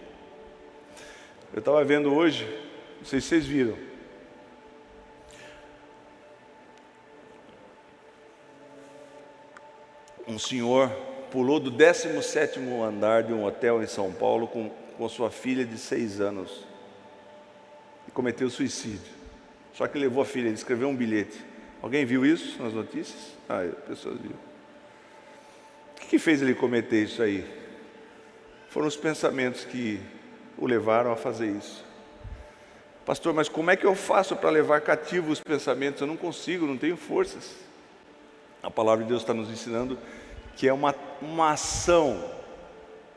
Eu 1.54 1.60
estava 1.60 1.84
vendo 1.84 2.14
hoje, 2.14 2.46
não 3.00 3.06
sei 3.06 3.20
se 3.20 3.28
vocês 3.28 3.46
viram. 3.46 3.78
Um 10.28 10.40
senhor 10.40 10.90
pulou 11.32 11.60
do 11.60 11.70
17 11.70 12.60
andar 12.60 13.24
de 13.24 13.34
um 13.34 13.46
hotel 13.46 13.84
em 13.84 13.88
São 13.88 14.12
Paulo 14.12 14.48
com, 14.48 14.70
com 14.98 15.10
sua 15.10 15.30
filha 15.30 15.66
de 15.66 15.78
seis 15.78 16.20
anos 16.22 16.75
cometeu 18.16 18.50
suicídio. 18.50 19.14
Só 19.74 19.86
que 19.88 20.00
levou 20.00 20.24
a 20.24 20.26
filha, 20.26 20.48
ele 20.48 20.56
escreveu 20.56 20.88
um 20.88 20.96
bilhete. 20.96 21.38
Alguém 21.82 22.06
viu 22.06 22.26
isso 22.26 22.64
nas 22.64 22.74
notícias? 22.74 23.34
Ah, 23.48 23.68
pessoas 23.88 24.20
viram. 24.20 24.38
O 25.96 26.00
que, 26.00 26.08
que 26.08 26.18
fez 26.18 26.42
ele 26.42 26.56
cometer 26.56 27.04
isso 27.04 27.22
aí? 27.22 27.46
Foram 28.70 28.88
os 28.88 28.96
pensamentos 28.96 29.66
que 29.66 30.00
o 30.58 30.66
levaram 30.66 31.12
a 31.12 31.16
fazer 31.16 31.48
isso. 31.48 31.84
Pastor, 33.06 33.34
mas 33.34 33.50
como 33.50 33.70
é 33.70 33.76
que 33.76 33.86
eu 33.86 33.94
faço 33.94 34.36
para 34.36 34.50
levar 34.50 34.82
cativo 34.82 35.32
os 35.32 35.42
pensamentos? 35.42 36.02
Eu 36.02 36.08
não 36.08 36.18
consigo, 36.18 36.66
não 36.66 36.78
tenho 36.78 36.98
forças. 36.98 37.56
A 38.64 38.72
palavra 38.72 39.04
de 39.04 39.10
Deus 39.10 39.22
está 39.22 39.34
nos 39.34 39.50
ensinando 39.50 40.00
que 40.56 40.68
é 40.68 40.74
uma, 40.74 40.96
uma 41.22 41.52
ação, 41.52 42.24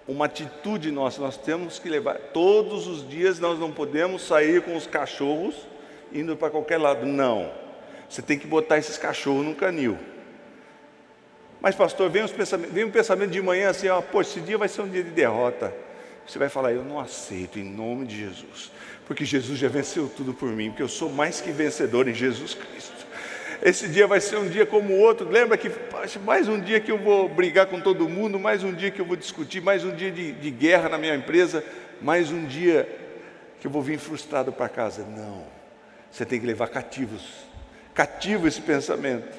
uma 0.09 0.25
atitude 0.25 0.91
nossa. 0.91 1.21
Nós 1.21 1.37
temos 1.37 1.79
que 1.79 1.89
levar, 1.89 2.15
todos 2.33 2.87
os 2.87 3.09
dias 3.09 3.39
nós 3.39 3.59
não 3.59 3.71
podemos 3.71 4.23
sair 4.27 4.63
com 4.63 4.75
os 4.75 4.87
cachorros 4.87 5.55
indo 6.13 6.35
para 6.37 6.51
qualquer 6.51 6.79
lado. 6.79 7.05
Não. 7.05 7.53
Você 8.09 8.23
tem 8.23 8.39
que 8.39 8.47
botar 8.47 8.79
esses 8.79 8.97
cachorros 8.97 9.45
no 9.45 9.55
canil. 9.55 9.99
Mas, 11.61 11.75
pastor, 11.75 12.09
vem, 12.09 12.25
vem 12.71 12.85
um 12.85 12.91
pensamento 12.91 13.31
de 13.31 13.43
manhã 13.43 13.69
assim: 13.69 13.89
ó, 13.89 14.01
pô, 14.01 14.23
esse 14.23 14.41
dia 14.41 14.57
vai 14.57 14.69
ser 14.69 14.81
um 14.81 14.89
dia 14.89 15.03
de 15.03 15.11
derrota. 15.11 15.75
Você 16.27 16.39
vai 16.39 16.49
falar: 16.49 16.73
eu 16.73 16.85
não 16.85 16.99
aceito 16.99 17.59
em 17.59 17.65
nome 17.65 18.07
de 18.07 18.17
Jesus, 18.17 18.73
porque 19.07 19.25
Jesus 19.25 19.59
já 19.59 19.69
venceu 19.69 20.09
tudo 20.09 20.33
por 20.33 20.49
mim, 20.49 20.71
porque 20.71 20.83
eu 20.83 20.89
sou 20.89 21.11
mais 21.11 21.41
que 21.41 21.51
vencedor 21.51 22.09
em 22.09 22.15
Jesus 22.15 22.55
Cristo. 22.55 22.98
Esse 23.61 23.89
dia 23.89 24.07
vai 24.07 24.21
ser 24.21 24.37
um 24.37 24.49
dia 24.49 24.65
como 24.65 24.95
o 24.95 24.99
outro. 25.01 25.29
Lembra 25.29 25.57
que 25.57 25.71
mais 26.21 26.47
um 26.47 26.61
dia 26.61 26.79
que 26.79 26.93
eu 26.93 26.99
vou 26.99 27.29
brigar 27.29 27.67
com 27.67 27.81
todo 27.81 28.09
mundo, 28.09 28.39
mais 28.39 28.63
um 28.63 28.73
dia 28.73 28.91
que 28.91 29.01
eu 29.01 29.05
vou 29.05 29.17
discutir, 29.17 29.61
mais 29.61 29.85
um 29.85 29.91
dia 29.91 30.13
de, 30.13 30.33
de 30.33 30.51
guerra 30.51 30.89
na 30.89 30.99
minha 30.99 31.15
empresa, 31.15 31.65
mais 32.01 32.31
um 32.31 32.45
dia 32.45 32.89
que 33.61 33.67
eu 33.67 33.71
vou 33.71 33.83
vir 33.83 33.99
frustrado 33.99 34.53
para 34.53 34.69
casa. 34.69 35.05
Não. 35.05 35.45
Você 36.11 36.25
tem 36.25 36.39
que 36.39 36.47
levar 36.47 36.69
cativos, 36.69 37.23
cativo 37.95 38.47
esse 38.47 38.61
pensamento. 38.61 39.37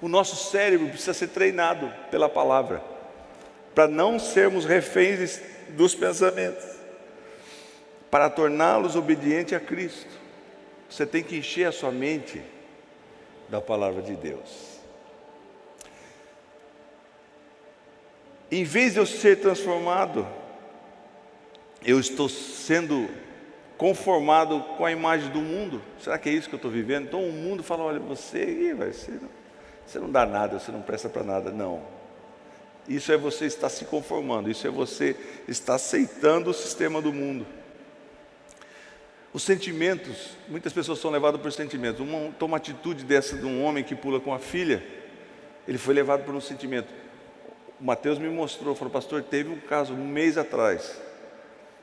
O 0.00 0.08
nosso 0.08 0.50
cérebro 0.50 0.88
precisa 0.88 1.12
ser 1.12 1.28
treinado 1.28 1.92
pela 2.10 2.30
palavra, 2.30 2.82
para 3.74 3.86
não 3.86 4.18
sermos 4.18 4.64
reféns 4.64 5.42
dos 5.68 5.94
pensamentos, 5.94 6.64
para 8.10 8.30
torná-los 8.30 8.96
obedientes 8.96 9.52
a 9.52 9.60
Cristo. 9.60 10.08
Você 10.88 11.04
tem 11.04 11.22
que 11.22 11.36
encher 11.36 11.66
a 11.66 11.72
sua 11.72 11.92
mente 11.92 12.40
da 13.48 13.60
palavra 13.60 14.02
de 14.02 14.14
Deus. 14.14 14.76
Em 18.50 18.64
vez 18.64 18.92
de 18.92 19.00
eu 19.00 19.06
ser 19.06 19.40
transformado, 19.40 20.26
eu 21.84 21.98
estou 21.98 22.28
sendo 22.28 23.08
conformado 23.76 24.60
com 24.76 24.84
a 24.84 24.92
imagem 24.92 25.30
do 25.30 25.40
mundo. 25.40 25.82
Será 26.00 26.18
que 26.18 26.28
é 26.28 26.32
isso 26.32 26.48
que 26.48 26.54
eu 26.54 26.58
estou 26.58 26.70
vivendo? 26.70 27.06
Então 27.06 27.22
o 27.22 27.32
mundo 27.32 27.62
fala: 27.62 27.84
olha, 27.84 28.00
você, 28.00 28.74
vai 28.74 28.92
ser, 28.92 29.20
você 29.86 29.98
não 29.98 30.10
dá 30.10 30.24
nada, 30.24 30.58
você 30.58 30.70
não 30.70 30.82
presta 30.82 31.08
para 31.08 31.24
nada. 31.24 31.50
Não. 31.50 31.82
Isso 32.88 33.10
é 33.10 33.16
você 33.16 33.46
estar 33.46 33.68
se 33.68 33.84
conformando, 33.84 34.48
isso 34.48 34.66
é 34.66 34.70
você 34.70 35.16
estar 35.48 35.74
aceitando 35.74 36.50
o 36.50 36.54
sistema 36.54 37.02
do 37.02 37.12
mundo. 37.12 37.46
Os 39.36 39.42
sentimentos, 39.42 40.30
muitas 40.48 40.72
pessoas 40.72 40.98
são 40.98 41.10
levadas 41.10 41.38
por 41.38 41.52
sentimentos. 41.52 42.00
Uma, 42.00 42.32
toma 42.38 42.56
atitude 42.56 43.04
dessa 43.04 43.36
de 43.36 43.44
um 43.44 43.62
homem 43.62 43.84
que 43.84 43.94
pula 43.94 44.18
com 44.18 44.32
a 44.32 44.38
filha, 44.38 44.82
ele 45.68 45.76
foi 45.76 45.92
levado 45.92 46.24
por 46.24 46.34
um 46.34 46.40
sentimento. 46.40 46.88
O 47.78 47.84
Mateus 47.84 48.18
me 48.18 48.30
mostrou, 48.30 48.74
falou, 48.74 48.90
pastor, 48.90 49.22
teve 49.22 49.50
um 49.50 49.60
caso 49.60 49.92
um 49.92 50.08
mês 50.08 50.38
atrás. 50.38 50.98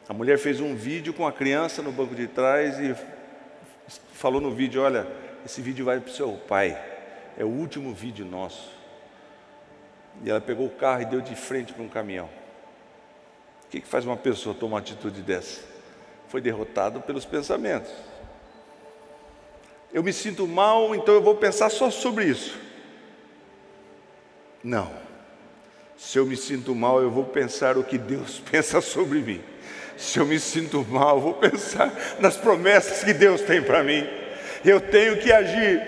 A 0.10 0.14
mulher 0.16 0.40
fez 0.40 0.60
um 0.60 0.76
vídeo 0.76 1.14
com 1.14 1.28
a 1.28 1.32
criança 1.32 1.84
no 1.84 1.92
banco 1.92 2.16
de 2.16 2.26
trás 2.26 2.80
e 2.80 2.96
falou 4.14 4.42
no 4.42 4.50
vídeo: 4.50 4.82
Olha, 4.82 5.06
esse 5.46 5.62
vídeo 5.62 5.86
vai 5.86 6.00
para 6.00 6.10
o 6.10 6.12
seu 6.12 6.32
pai, 6.32 6.76
é 7.38 7.44
o 7.44 7.50
último 7.50 7.94
vídeo 7.94 8.26
nosso. 8.26 8.72
E 10.24 10.30
ela 10.32 10.42
pegou 10.42 10.66
o 10.66 10.72
carro 10.72 11.04
e 11.04 11.06
deu 11.06 11.22
de 11.22 11.36
frente 11.36 11.72
para 11.72 11.84
um 11.84 11.88
caminhão. 11.88 12.32
O 13.66 13.70
que, 13.70 13.80
que 13.80 13.88
faz 13.88 14.08
uma 14.08 14.18
pessoa 14.18 14.56
tomar 14.56 14.78
uma 14.78 14.80
atitude 14.80 15.22
dessa? 15.22 15.73
Foi 16.34 16.42
derrotado 16.42 17.00
pelos 17.00 17.26
pensamentos. 17.26 17.92
Eu 19.94 20.02
me 20.02 20.12
sinto 20.12 20.48
mal, 20.48 20.96
então 20.96 21.14
eu 21.14 21.22
vou 21.22 21.36
pensar 21.36 21.70
só 21.70 21.92
sobre 21.92 22.26
isso. 22.26 22.58
Não. 24.64 24.92
Se 25.96 26.18
eu 26.18 26.26
me 26.26 26.36
sinto 26.36 26.74
mal, 26.74 27.00
eu 27.04 27.12
vou 27.12 27.24
pensar 27.24 27.78
o 27.78 27.84
que 27.84 28.00
Deus 28.00 28.42
pensa 28.50 28.82
sobre 28.82 29.20
mim. 29.20 29.44
Se 29.96 30.18
eu 30.18 30.26
me 30.26 30.40
sinto 30.40 30.84
mal, 30.90 31.18
eu 31.18 31.22
vou 31.22 31.34
pensar 31.36 31.94
nas 32.20 32.36
promessas 32.36 33.04
que 33.04 33.14
Deus 33.14 33.42
tem 33.42 33.62
para 33.62 33.84
mim. 33.84 34.04
Eu 34.66 34.82
tenho 34.82 35.20
que 35.20 35.32
agir 35.32 35.84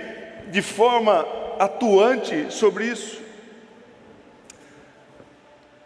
de 0.52 0.62
forma 0.62 1.26
atuante 1.58 2.54
sobre 2.54 2.86
isso. 2.86 3.20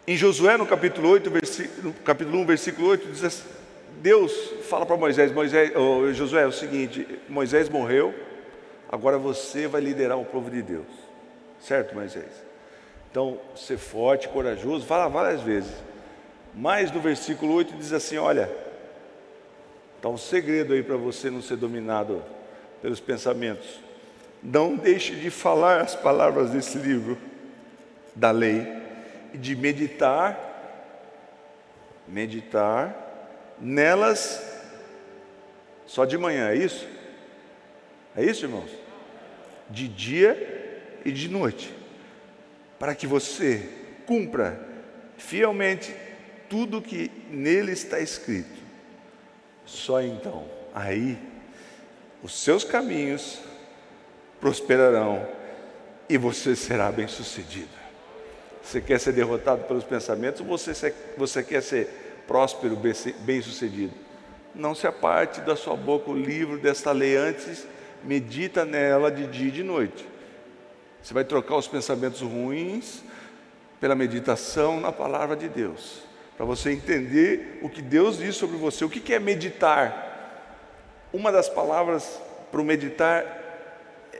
Em 0.06 0.18
Josué, 0.18 0.58
no 0.58 0.66
capítulo, 0.66 1.08
8, 1.08 1.30
no 1.82 1.94
capítulo 1.94 2.40
1, 2.40 2.44
versículo 2.44 2.88
8, 2.88 3.08
diz 3.08 3.24
assim, 3.24 3.59
Deus 4.00 4.32
fala 4.62 4.86
para 4.86 4.96
Moisés, 4.96 5.30
Moisés, 5.30 5.72
oh, 5.76 6.10
Josué, 6.12 6.42
é 6.42 6.46
o 6.46 6.52
seguinte, 6.52 7.06
Moisés 7.28 7.68
morreu, 7.68 8.14
agora 8.88 9.18
você 9.18 9.66
vai 9.68 9.82
liderar 9.82 10.18
o 10.18 10.24
povo 10.24 10.50
de 10.50 10.62
Deus. 10.62 10.86
Certo, 11.60 11.94
Moisés? 11.94 12.42
Então, 13.10 13.38
ser 13.54 13.76
forte, 13.76 14.26
corajoso, 14.28 14.86
fala 14.86 15.06
várias 15.08 15.42
vezes. 15.42 15.70
Mas 16.54 16.90
no 16.90 17.00
versículo 17.00 17.52
8 17.52 17.74
diz 17.74 17.92
assim: 17.92 18.16
olha, 18.16 18.50
está 19.96 20.08
um 20.08 20.16
segredo 20.16 20.72
aí 20.72 20.82
para 20.82 20.96
você 20.96 21.28
não 21.28 21.42
ser 21.42 21.56
dominado 21.56 22.22
pelos 22.80 23.00
pensamentos. 23.00 23.80
Não 24.42 24.76
deixe 24.76 25.14
de 25.14 25.28
falar 25.28 25.82
as 25.82 25.94
palavras 25.94 26.50
desse 26.50 26.78
livro 26.78 27.18
da 28.14 28.30
lei 28.30 28.66
e 29.34 29.38
de 29.38 29.54
meditar, 29.54 30.38
meditar 32.08 33.09
nelas 33.60 34.42
só 35.86 36.04
de 36.04 36.16
manhã, 36.16 36.50
é 36.50 36.56
isso? 36.56 36.86
É 38.16 38.24
isso, 38.24 38.44
irmãos? 38.44 38.70
De 39.68 39.88
dia 39.88 40.80
e 41.04 41.10
de 41.10 41.28
noite, 41.28 41.74
para 42.78 42.94
que 42.94 43.06
você 43.06 43.68
cumpra 44.06 44.60
fielmente 45.16 45.94
tudo 46.48 46.80
que 46.80 47.10
nele 47.28 47.72
está 47.72 48.00
escrito. 48.00 48.60
Só 49.64 50.00
então, 50.00 50.48
aí, 50.74 51.18
os 52.22 52.40
seus 52.40 52.64
caminhos 52.64 53.40
prosperarão 54.40 55.26
e 56.08 56.16
você 56.16 56.56
será 56.56 56.90
bem-sucedido. 56.90 57.68
Você 58.62 58.80
quer 58.80 59.00
ser 59.00 59.12
derrotado 59.12 59.64
pelos 59.64 59.84
pensamentos 59.84 60.40
ou 60.40 60.46
você, 60.46 60.94
você 61.16 61.42
quer 61.42 61.62
ser 61.62 62.09
próspero, 62.30 62.78
bem-sucedido. 63.22 63.92
Não 64.54 64.72
se 64.72 64.86
aparte 64.86 65.40
da 65.40 65.56
sua 65.56 65.74
boca 65.74 66.12
o 66.12 66.16
livro 66.16 66.58
desta 66.60 66.92
lei 66.92 67.16
antes, 67.16 67.66
medita 68.04 68.64
nela 68.64 69.10
de 69.10 69.26
dia 69.26 69.48
e 69.48 69.50
de 69.50 69.64
noite. 69.64 70.06
Você 71.02 71.12
vai 71.12 71.24
trocar 71.24 71.56
os 71.56 71.66
pensamentos 71.66 72.20
ruins 72.20 73.02
pela 73.80 73.96
meditação 73.96 74.78
na 74.78 74.92
palavra 74.92 75.34
de 75.34 75.48
Deus, 75.48 76.04
para 76.36 76.46
você 76.46 76.70
entender 76.70 77.58
o 77.62 77.68
que 77.68 77.82
Deus 77.82 78.18
diz 78.18 78.36
sobre 78.36 78.56
você. 78.56 78.84
O 78.84 78.88
que 78.88 79.12
é 79.12 79.18
meditar? 79.18 80.54
Uma 81.12 81.32
das 81.32 81.48
palavras 81.48 82.20
para 82.52 82.62
meditar 82.62 83.24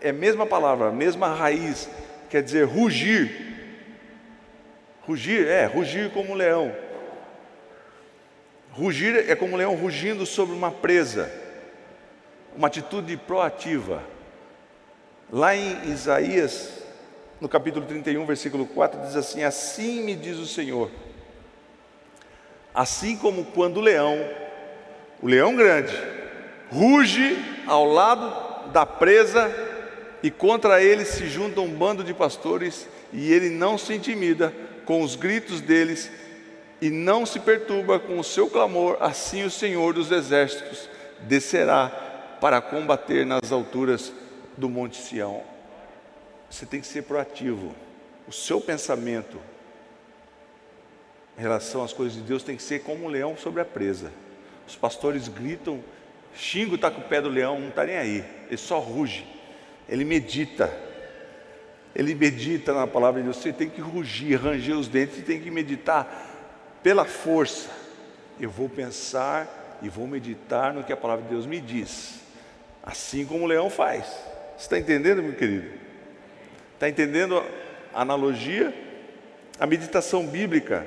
é 0.00 0.10
a 0.10 0.12
mesma 0.12 0.46
palavra, 0.46 0.88
a 0.88 0.92
mesma 0.92 1.32
raiz, 1.32 1.88
quer 2.28 2.42
dizer 2.42 2.64
rugir. 2.64 3.30
Rugir, 5.02 5.46
é, 5.46 5.64
rugir 5.66 6.10
como 6.10 6.32
um 6.32 6.34
leão. 6.34 6.89
Rugir 8.72 9.28
é 9.28 9.34
como 9.34 9.54
um 9.54 9.56
leão 9.56 9.74
rugindo 9.74 10.24
sobre 10.24 10.54
uma 10.54 10.70
presa, 10.70 11.30
uma 12.56 12.68
atitude 12.68 13.16
proativa. 13.16 14.02
Lá 15.30 15.54
em 15.54 15.90
Isaías, 15.90 16.82
no 17.40 17.48
capítulo 17.48 17.84
31, 17.86 18.24
versículo 18.26 18.66
4, 18.66 19.00
diz 19.02 19.16
assim: 19.16 19.42
Assim 19.42 20.02
me 20.02 20.14
diz 20.14 20.38
o 20.38 20.46
Senhor, 20.46 20.90
assim 22.72 23.16
como 23.16 23.44
quando 23.46 23.78
o 23.78 23.80
leão, 23.80 24.18
o 25.20 25.26
leão 25.26 25.56
grande, 25.56 25.94
ruge 26.70 27.36
ao 27.66 27.84
lado 27.84 28.70
da 28.70 28.86
presa 28.86 29.52
e 30.22 30.30
contra 30.30 30.82
ele 30.82 31.04
se 31.04 31.26
junta 31.28 31.60
um 31.60 31.70
bando 31.70 32.04
de 32.04 32.14
pastores 32.14 32.86
e 33.12 33.32
ele 33.32 33.50
não 33.50 33.76
se 33.76 33.94
intimida 33.94 34.54
com 34.84 35.02
os 35.02 35.16
gritos 35.16 35.60
deles 35.60 36.10
e 36.80 36.88
não 36.88 37.26
se 37.26 37.38
perturba 37.38 37.98
com 37.98 38.18
o 38.18 38.24
seu 38.24 38.48
clamor, 38.48 38.96
assim 39.00 39.44
o 39.44 39.50
Senhor 39.50 39.92
dos 39.92 40.10
exércitos 40.10 40.88
descerá 41.20 41.88
para 42.40 42.60
combater 42.60 43.26
nas 43.26 43.52
alturas 43.52 44.12
do 44.56 44.68
Monte 44.68 44.96
Sião. 44.96 45.42
Você 46.48 46.64
tem 46.64 46.80
que 46.80 46.86
ser 46.86 47.02
proativo. 47.02 47.74
O 48.26 48.32
seu 48.32 48.60
pensamento 48.60 49.38
em 51.36 51.42
relação 51.42 51.82
às 51.82 51.92
coisas 51.92 52.14
de 52.14 52.22
Deus 52.22 52.42
tem 52.42 52.56
que 52.56 52.62
ser 52.62 52.82
como 52.82 53.04
um 53.04 53.08
leão 53.08 53.36
sobre 53.36 53.60
a 53.60 53.64
presa. 53.64 54.12
Os 54.66 54.76
pastores 54.76 55.28
gritam, 55.28 55.82
Xingo 56.34 56.76
está 56.76 56.90
com 56.90 57.00
o 57.00 57.04
pé 57.04 57.20
do 57.20 57.28
leão, 57.28 57.58
não 57.58 57.68
está 57.68 57.84
nem 57.84 57.96
aí, 57.96 58.24
ele 58.46 58.56
só 58.56 58.78
ruge, 58.78 59.26
ele 59.88 60.04
medita. 60.04 60.72
Ele 61.92 62.14
medita 62.14 62.72
na 62.72 62.86
palavra 62.86 63.20
de 63.20 63.24
Deus, 63.24 63.38
você 63.38 63.52
tem 63.52 63.68
que 63.68 63.80
rugir, 63.80 64.36
ranger 64.36 64.76
os 64.76 64.86
dentes 64.86 65.18
e 65.18 65.22
tem 65.22 65.40
que 65.40 65.50
meditar 65.50 66.29
pela 66.82 67.04
força, 67.04 67.68
eu 68.38 68.50
vou 68.50 68.68
pensar 68.68 69.78
e 69.82 69.88
vou 69.88 70.06
meditar 70.06 70.72
no 70.72 70.84
que 70.84 70.92
a 70.92 70.96
palavra 70.96 71.24
de 71.24 71.30
Deus 71.30 71.46
me 71.46 71.60
diz, 71.60 72.20
assim 72.82 73.26
como 73.26 73.44
o 73.44 73.46
leão 73.46 73.68
faz. 73.68 74.06
Você 74.56 74.64
está 74.64 74.78
entendendo, 74.78 75.22
meu 75.22 75.34
querido? 75.34 75.70
Está 76.74 76.88
entendendo 76.88 77.42
a 77.92 78.00
analogia? 78.00 78.74
A 79.58 79.66
meditação 79.66 80.26
bíblica 80.26 80.86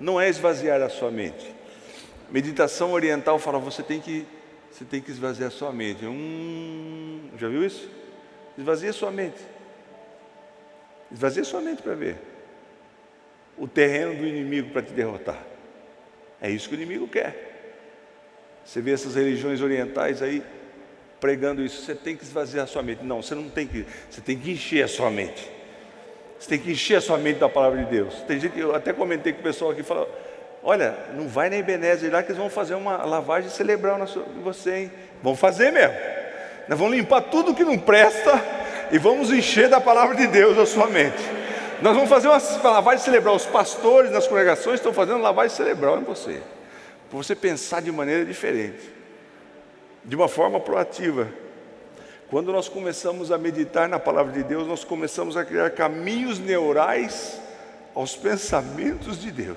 não 0.00 0.20
é 0.20 0.28
esvaziar 0.28 0.80
a 0.80 0.88
sua 0.88 1.10
mente. 1.10 1.54
Meditação 2.30 2.92
oriental 2.92 3.38
fala, 3.38 3.58
você 3.58 3.82
tem 3.82 4.00
que, 4.00 4.26
você 4.70 4.84
tem 4.84 5.00
que 5.00 5.10
esvaziar 5.10 5.48
a 5.48 5.50
sua 5.50 5.72
mente. 5.72 6.04
Hum, 6.06 7.30
já 7.38 7.48
viu 7.48 7.64
isso? 7.64 7.88
Esvazia 8.56 8.90
a 8.90 8.94
sua 8.94 9.10
mente. 9.10 9.40
Esvazia 11.10 11.42
a 11.42 11.46
sua 11.46 11.60
mente 11.60 11.82
para 11.82 11.94
ver 11.94 12.37
o 13.58 13.66
terreno 13.66 14.14
do 14.14 14.26
inimigo 14.26 14.70
para 14.70 14.82
te 14.82 14.92
derrotar. 14.92 15.38
É 16.40 16.50
isso 16.50 16.68
que 16.68 16.74
o 16.74 16.80
inimigo 16.80 17.08
quer. 17.08 17.46
Você 18.64 18.80
vê 18.80 18.92
essas 18.92 19.14
religiões 19.14 19.60
orientais 19.60 20.22
aí 20.22 20.42
pregando 21.20 21.62
isso, 21.62 21.84
você 21.84 21.94
tem 21.94 22.16
que 22.16 22.22
esvaziar 22.22 22.64
a 22.64 22.66
sua 22.66 22.82
mente. 22.82 23.04
Não, 23.04 23.22
você 23.22 23.34
não 23.34 23.48
tem 23.48 23.66
que, 23.66 23.84
você 24.08 24.20
tem 24.20 24.38
que 24.38 24.52
encher 24.52 24.84
a 24.84 24.88
sua 24.88 25.10
mente. 25.10 25.50
Você 26.38 26.50
tem 26.50 26.58
que 26.58 26.70
encher 26.70 26.96
a 26.96 27.00
sua 27.00 27.18
mente 27.18 27.40
da 27.40 27.48
palavra 27.48 27.82
de 27.82 27.90
Deus. 27.90 28.14
Tem 28.22 28.38
gente, 28.38 28.58
eu 28.58 28.74
até 28.74 28.92
comentei 28.92 29.32
com 29.32 29.40
o 29.40 29.42
pessoal 29.42 29.72
aqui, 29.72 29.82
falou, 29.82 30.08
Olha, 30.62 30.94
não 31.14 31.28
vai 31.28 31.48
na 31.48 31.56
Ebenezer 31.56 32.12
lá 32.12 32.22
que 32.22 32.30
eles 32.30 32.38
vão 32.38 32.50
fazer 32.50 32.74
uma 32.74 32.96
lavagem 33.04 33.48
cerebral 33.48 33.96
na 33.96 34.06
sua, 34.06 34.24
em 34.36 34.42
você, 34.42 34.76
hein? 34.76 34.92
Vão 35.22 35.34
fazer 35.36 35.70
mesmo. 35.70 35.94
Nós 36.68 36.78
vamos 36.78 36.96
limpar 36.96 37.22
tudo 37.22 37.54
que 37.54 37.64
não 37.64 37.78
presta 37.78 38.42
e 38.90 38.98
vamos 38.98 39.30
encher 39.30 39.68
da 39.68 39.80
palavra 39.80 40.16
de 40.16 40.26
Deus 40.26 40.58
a 40.58 40.66
sua 40.66 40.86
mente. 40.88 41.37
Nós 41.80 41.94
vamos 41.94 42.10
fazer 42.10 42.28
uma 42.28 42.70
lavagem 42.70 43.04
cerebral. 43.04 43.36
Os 43.36 43.46
pastores 43.46 44.10
nas 44.10 44.26
congregações 44.26 44.76
estão 44.76 44.92
fazendo 44.92 45.22
lavagem 45.22 45.56
cerebral 45.56 45.98
em 45.98 46.04
você, 46.04 46.42
para 47.08 47.16
você 47.16 47.36
pensar 47.36 47.80
de 47.80 47.92
maneira 47.92 48.24
diferente, 48.24 48.90
de 50.04 50.16
uma 50.16 50.26
forma 50.26 50.58
proativa. 50.58 51.28
Quando 52.28 52.52
nós 52.52 52.68
começamos 52.68 53.30
a 53.30 53.38
meditar 53.38 53.88
na 53.88 53.98
palavra 53.98 54.32
de 54.32 54.42
Deus, 54.42 54.66
nós 54.66 54.84
começamos 54.84 55.36
a 55.36 55.44
criar 55.44 55.70
caminhos 55.70 56.38
neurais 56.38 57.40
aos 57.94 58.16
pensamentos 58.16 59.20
de 59.20 59.30
Deus. 59.30 59.56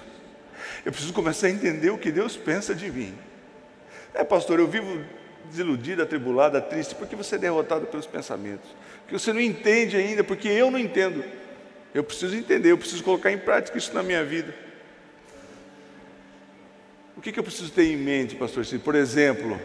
Eu 0.85 0.91
preciso 0.91 1.13
começar 1.13 1.47
a 1.47 1.49
entender 1.49 1.89
o 1.89 1.97
que 1.97 2.11
Deus 2.11 2.37
pensa 2.37 2.73
de 2.73 2.89
mim. 2.91 3.17
É, 4.13 4.23
pastor, 4.23 4.59
eu 4.59 4.67
vivo 4.67 5.03
desiludida, 5.45 6.03
atribulada, 6.03 6.61
triste, 6.61 6.95
porque 6.95 7.15
você 7.15 7.35
é 7.35 7.39
derrotado 7.39 7.87
pelos 7.87 8.05
pensamentos. 8.05 8.69
Que 9.07 9.13
você 9.13 9.33
não 9.33 9.41
entende 9.41 9.97
ainda, 9.97 10.23
porque 10.23 10.47
eu 10.47 10.69
não 10.69 10.79
entendo. 10.79 11.23
Eu 11.93 12.03
preciso 12.03 12.35
entender, 12.35 12.71
eu 12.71 12.77
preciso 12.77 13.03
colocar 13.03 13.31
em 13.31 13.37
prática 13.37 13.77
isso 13.77 13.93
na 13.93 14.01
minha 14.01 14.23
vida. 14.23 14.53
O 17.17 17.21
que, 17.21 17.31
que 17.31 17.39
eu 17.39 17.43
preciso 17.43 17.71
ter 17.71 17.83
em 17.83 17.97
mente, 17.97 18.35
pastor? 18.35 18.65
Por 18.83 18.95
exemplo, 18.95 19.59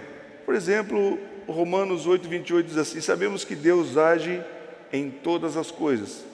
por 0.45 0.55
exemplo, 0.55 1.19
Romanos 1.47 2.07
8, 2.07 2.29
28 2.29 2.67
diz 2.67 2.77
assim: 2.77 3.01
Sabemos 3.01 3.45
que 3.45 3.55
Deus 3.55 3.97
age 3.97 4.43
em 4.93 5.09
todas 5.11 5.57
as 5.57 5.71
coisas 5.71 6.25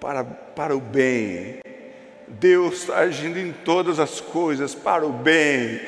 para, 0.00 0.24
para 0.24 0.74
o 0.74 0.80
bem. 0.80 1.60
Deus 2.26 2.82
está 2.82 2.98
agindo 2.98 3.38
em 3.38 3.52
todas 3.52 3.98
as 3.98 4.20
coisas 4.20 4.74
para 4.74 5.06
o 5.06 5.12
bem, 5.12 5.80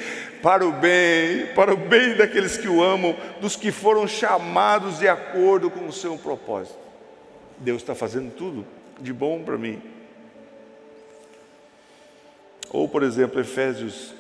para 0.42 0.66
o 0.66 0.72
bem, 0.72 1.46
para 1.54 1.72
o 1.72 1.76
bem 1.76 2.16
daqueles 2.16 2.58
que 2.58 2.68
o 2.68 2.82
amam, 2.82 3.16
dos 3.40 3.56
que 3.56 3.72
foram 3.72 4.06
chamados 4.06 4.98
de 4.98 5.08
acordo 5.08 5.70
com 5.70 5.86
o 5.86 5.92
seu 5.92 6.18
propósito. 6.18 6.78
Deus 7.58 7.80
está 7.80 7.94
fazendo 7.94 8.32
tudo 8.32 8.66
de 9.02 9.12
bom 9.12 9.42
para 9.42 9.58
mim. 9.58 9.82
Ou, 12.70 12.88
por 12.88 13.02
exemplo, 13.02 13.38
Efésios 13.40 14.14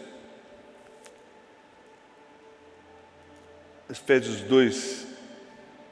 Efésios 3.92 4.40
2, 4.40 5.06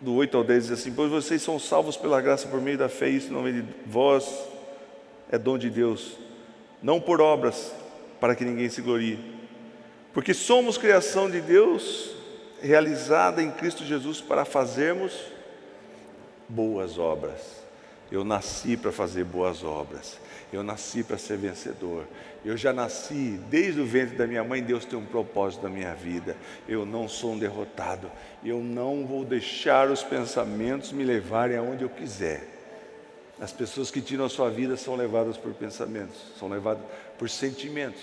do 0.00 0.14
8 0.14 0.34
ao 0.34 0.42
10, 0.42 0.62
diz 0.64 0.72
assim: 0.72 0.90
Pois 0.90 1.10
vocês 1.10 1.42
são 1.42 1.58
salvos 1.58 1.98
pela 1.98 2.18
graça 2.20 2.48
por 2.48 2.58
meio 2.58 2.78
da 2.78 2.88
fé, 2.88 3.10
isso 3.10 3.30
não 3.30 3.42
vem 3.42 3.60
de 3.60 3.64
vós, 3.84 4.26
é 5.30 5.36
dom 5.36 5.58
de 5.58 5.68
Deus, 5.68 6.16
não 6.82 6.98
por 6.98 7.20
obras, 7.20 7.74
para 8.18 8.34
que 8.34 8.42
ninguém 8.42 8.70
se 8.70 8.80
glorie. 8.80 9.18
Porque 10.14 10.32
somos 10.32 10.78
criação 10.78 11.30
de 11.30 11.42
Deus, 11.42 12.16
realizada 12.62 13.42
em 13.42 13.50
Cristo 13.50 13.84
Jesus 13.84 14.20
para 14.22 14.46
fazermos 14.46 15.12
boas 16.48 16.98
obras. 16.98 17.59
Eu 18.10 18.24
nasci 18.24 18.76
para 18.76 18.90
fazer 18.90 19.24
boas 19.24 19.62
obras. 19.62 20.18
Eu 20.52 20.62
nasci 20.62 21.04
para 21.04 21.16
ser 21.16 21.36
vencedor. 21.36 22.06
Eu 22.44 22.56
já 22.56 22.72
nasci 22.72 23.40
desde 23.48 23.80
o 23.80 23.86
ventre 23.86 24.16
da 24.16 24.26
minha 24.26 24.42
mãe. 24.42 24.62
Deus 24.62 24.84
tem 24.84 24.98
um 24.98 25.04
propósito 25.04 25.62
na 25.62 25.68
minha 25.68 25.94
vida. 25.94 26.36
Eu 26.68 26.84
não 26.84 27.08
sou 27.08 27.32
um 27.32 27.38
derrotado. 27.38 28.10
Eu 28.44 28.58
não 28.58 29.06
vou 29.06 29.24
deixar 29.24 29.90
os 29.90 30.02
pensamentos 30.02 30.90
me 30.90 31.04
levarem 31.04 31.56
aonde 31.56 31.84
eu 31.84 31.88
quiser. 31.88 32.48
As 33.40 33.52
pessoas 33.52 33.90
que 33.90 34.02
tiram 34.02 34.26
a 34.26 34.28
sua 34.28 34.50
vida 34.50 34.76
são 34.76 34.94
levadas 34.94 35.38
por 35.38 35.54
pensamentos, 35.54 36.16
são 36.38 36.46
levadas 36.46 36.84
por 37.18 37.30
sentimentos. 37.30 38.02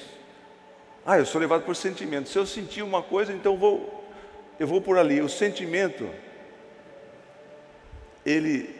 Ah, 1.05 1.19
eu 1.19 1.25
sou 1.25 1.39
levado 1.39 1.63
por 1.63 1.75
sentimentos. 1.75 2.31
Se 2.31 2.39
eu 2.39 2.45
sentir 2.45 2.81
uma 2.81 3.03
coisa, 3.03 3.31
então 3.31 3.53
eu 3.53 3.57
vou, 3.57 4.03
eu 4.59 4.65
vou 4.65 4.81
por 4.81 4.97
ali. 4.97 5.21
O 5.21 5.29
sentimento, 5.29 6.09
ele, 8.25 8.75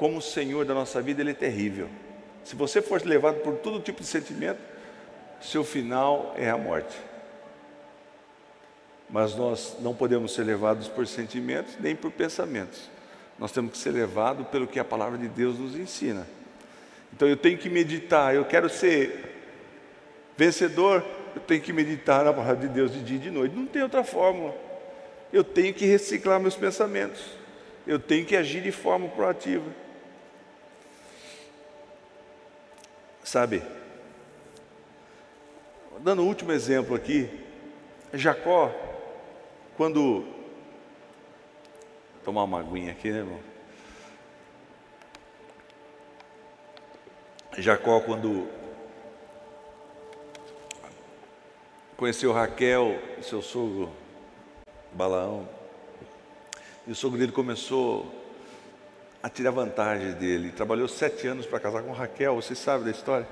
como 0.00 0.22
Senhor 0.22 0.64
da 0.64 0.72
nossa 0.72 1.02
vida, 1.02 1.20
ele 1.20 1.32
é 1.32 1.34
terrível. 1.34 1.86
Se 2.42 2.56
você 2.56 2.80
for 2.80 3.04
levado 3.04 3.40
por 3.40 3.56
todo 3.56 3.78
tipo 3.80 4.00
de 4.00 4.06
sentimento, 4.06 4.58
seu 5.42 5.62
final 5.62 6.32
é 6.38 6.48
a 6.48 6.56
morte. 6.56 6.96
Mas 9.10 9.34
nós 9.34 9.76
não 9.78 9.94
podemos 9.94 10.32
ser 10.32 10.44
levados 10.44 10.88
por 10.88 11.06
sentimentos 11.06 11.76
nem 11.78 11.94
por 11.94 12.10
pensamentos. 12.10 12.88
Nós 13.38 13.52
temos 13.52 13.72
que 13.72 13.76
ser 13.76 13.90
levados 13.90 14.48
pelo 14.48 14.66
que 14.66 14.80
a 14.80 14.84
palavra 14.86 15.18
de 15.18 15.28
Deus 15.28 15.58
nos 15.58 15.76
ensina. 15.76 16.26
Então 17.12 17.28
eu 17.28 17.36
tenho 17.36 17.58
que 17.58 17.68
meditar, 17.68 18.34
eu 18.34 18.46
quero 18.46 18.70
ser 18.70 19.36
vencedor, 20.34 21.04
eu 21.34 21.42
tenho 21.42 21.60
que 21.60 21.74
meditar 21.74 22.24
na 22.24 22.32
palavra 22.32 22.56
de 22.56 22.68
Deus 22.68 22.90
de 22.90 23.02
dia 23.02 23.16
e 23.16 23.20
de 23.20 23.30
noite. 23.30 23.54
Não 23.54 23.66
tem 23.66 23.82
outra 23.82 24.02
fórmula. 24.02 24.54
Eu 25.30 25.44
tenho 25.44 25.74
que 25.74 25.84
reciclar 25.84 26.40
meus 26.40 26.56
pensamentos. 26.56 27.20
Eu 27.86 27.98
tenho 27.98 28.24
que 28.24 28.34
agir 28.34 28.62
de 28.62 28.72
forma 28.72 29.06
proativa. 29.06 29.89
Sabe? 33.30 33.62
Dando 36.00 36.20
o 36.20 36.24
um 36.24 36.26
último 36.26 36.50
exemplo 36.50 36.96
aqui, 36.96 37.30
Jacó, 38.12 38.74
quando. 39.76 40.24
Vou 42.12 42.24
tomar 42.24 42.42
uma 42.42 42.58
aguinha 42.58 42.90
aqui, 42.90 43.08
né, 43.08 43.18
irmão? 43.18 43.38
Jacó, 47.56 48.00
quando 48.00 48.48
conheceu 51.96 52.32
Raquel, 52.32 53.00
seu 53.22 53.40
sogro 53.40 53.92
Balaão, 54.90 55.48
e 56.84 56.90
o 56.90 56.96
sogro 56.96 57.16
dele 57.16 57.30
começou 57.30 58.12
a 59.22 59.28
tirar 59.28 59.50
vantagem 59.50 60.12
dele. 60.12 60.50
Trabalhou 60.50 60.88
sete 60.88 61.26
anos 61.26 61.46
para 61.46 61.60
casar 61.60 61.82
com 61.82 61.92
Raquel, 61.92 62.36
vocês 62.36 62.58
sabem 62.58 62.84
da 62.84 62.90
história? 62.90 63.26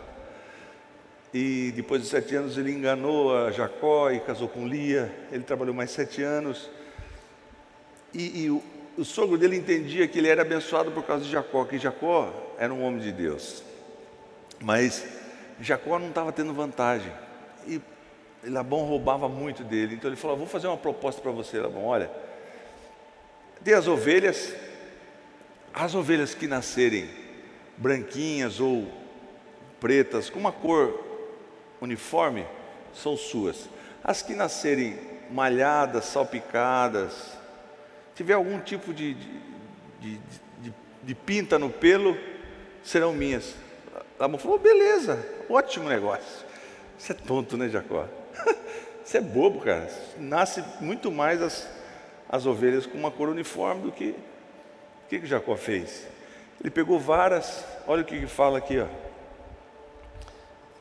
E 1.33 1.73
depois 1.77 2.03
de 2.03 2.09
sete 2.09 2.35
anos 2.35 2.57
ele 2.57 2.73
enganou 2.73 3.37
a 3.37 3.51
Jacó 3.51 4.11
e 4.11 4.21
casou 4.21 4.49
com 4.49 4.67
Lia. 4.67 5.15
Ele 5.31 5.45
trabalhou 5.45 5.75
mais 5.75 5.91
sete 5.91 6.23
anos. 6.23 6.71
E, 8.15 8.45
e 8.45 8.51
o, 8.51 8.63
o 8.97 9.05
sogro 9.05 9.37
dele 9.37 9.57
entendia 9.57 10.09
que 10.09 10.19
ele 10.19 10.29
era 10.29 10.43
abençoado 10.43 10.91
por 10.91 11.05
causa 11.05 11.25
de 11.25 11.31
Jacó, 11.31 11.65
que 11.65 11.79
Jacó 11.79 12.33
era 12.59 12.73
um 12.73 12.83
homem 12.83 13.01
de 13.01 13.13
Deus. 13.13 13.63
Mas 14.61 15.07
Jacó 15.61 15.99
não 15.99 16.09
estava 16.09 16.33
tendo 16.33 16.55
vantagem. 16.55 17.13
E 17.67 17.81
Labão 18.45 18.85
roubava 18.85 19.29
muito 19.29 19.63
dele. 19.63 19.95
Então 19.95 20.09
ele 20.09 20.17
falou: 20.17 20.37
Vou 20.37 20.47
fazer 20.47 20.67
uma 20.67 20.77
proposta 20.77 21.21
para 21.21 21.31
você, 21.31 21.61
Labão. 21.61 21.85
Olha, 21.85 22.11
dê 23.61 23.75
as 23.75 23.87
ovelhas 23.87 24.55
as 25.73 25.95
ovelhas 25.95 26.35
que 26.35 26.47
nascerem 26.47 27.09
branquinhas 27.77 28.61
ou 28.61 28.87
pretas, 29.81 30.29
com 30.29 30.39
uma 30.39 30.53
cor 30.53 31.05
uniforme, 31.81 32.47
são 32.93 33.17
suas. 33.17 33.69
As 34.03 34.23
que 34.23 34.35
nascerem 34.35 34.99
malhadas, 35.31 36.07
salpicadas, 36.07 37.37
tiver 38.15 38.35
algum 38.35 38.59
tipo 38.61 38.93
de, 38.93 39.15
de, 40.01 40.19
de, 40.61 40.75
de, 41.03 41.15
pinta 41.15 41.59
no 41.59 41.71
pelo, 41.71 42.17
serão 42.83 43.13
minhas. 43.13 43.55
Labão 44.19 44.39
falou: 44.39 44.59
beleza, 44.59 45.25
ótimo 45.49 45.89
negócio. 45.89 46.47
Você 46.97 47.13
é 47.13 47.15
tonto, 47.15 47.57
né, 47.57 47.69
Jacó? 47.69 48.09
Você 49.05 49.19
é 49.19 49.21
bobo, 49.21 49.61
cara. 49.61 49.89
Nasce 50.19 50.63
muito 50.81 51.11
mais 51.11 51.41
as, 51.41 51.69
as 52.29 52.45
ovelhas 52.45 52.87
com 52.87 52.99
uma 52.99 53.11
cor 53.11 53.29
uniforme 53.29 53.83
do 53.83 53.93
que 53.93 54.15
o 55.09 55.11
que, 55.11 55.21
que 55.21 55.27
Jacó 55.27 55.57
fez? 55.57 56.07
Ele 56.61 56.69
pegou 56.71 57.01
varas, 57.01 57.65
olha 57.87 58.03
o 58.03 58.05
que, 58.05 58.21
que 58.21 58.27
fala 58.27 58.59
aqui, 58.59 58.79
ó. 58.79 58.87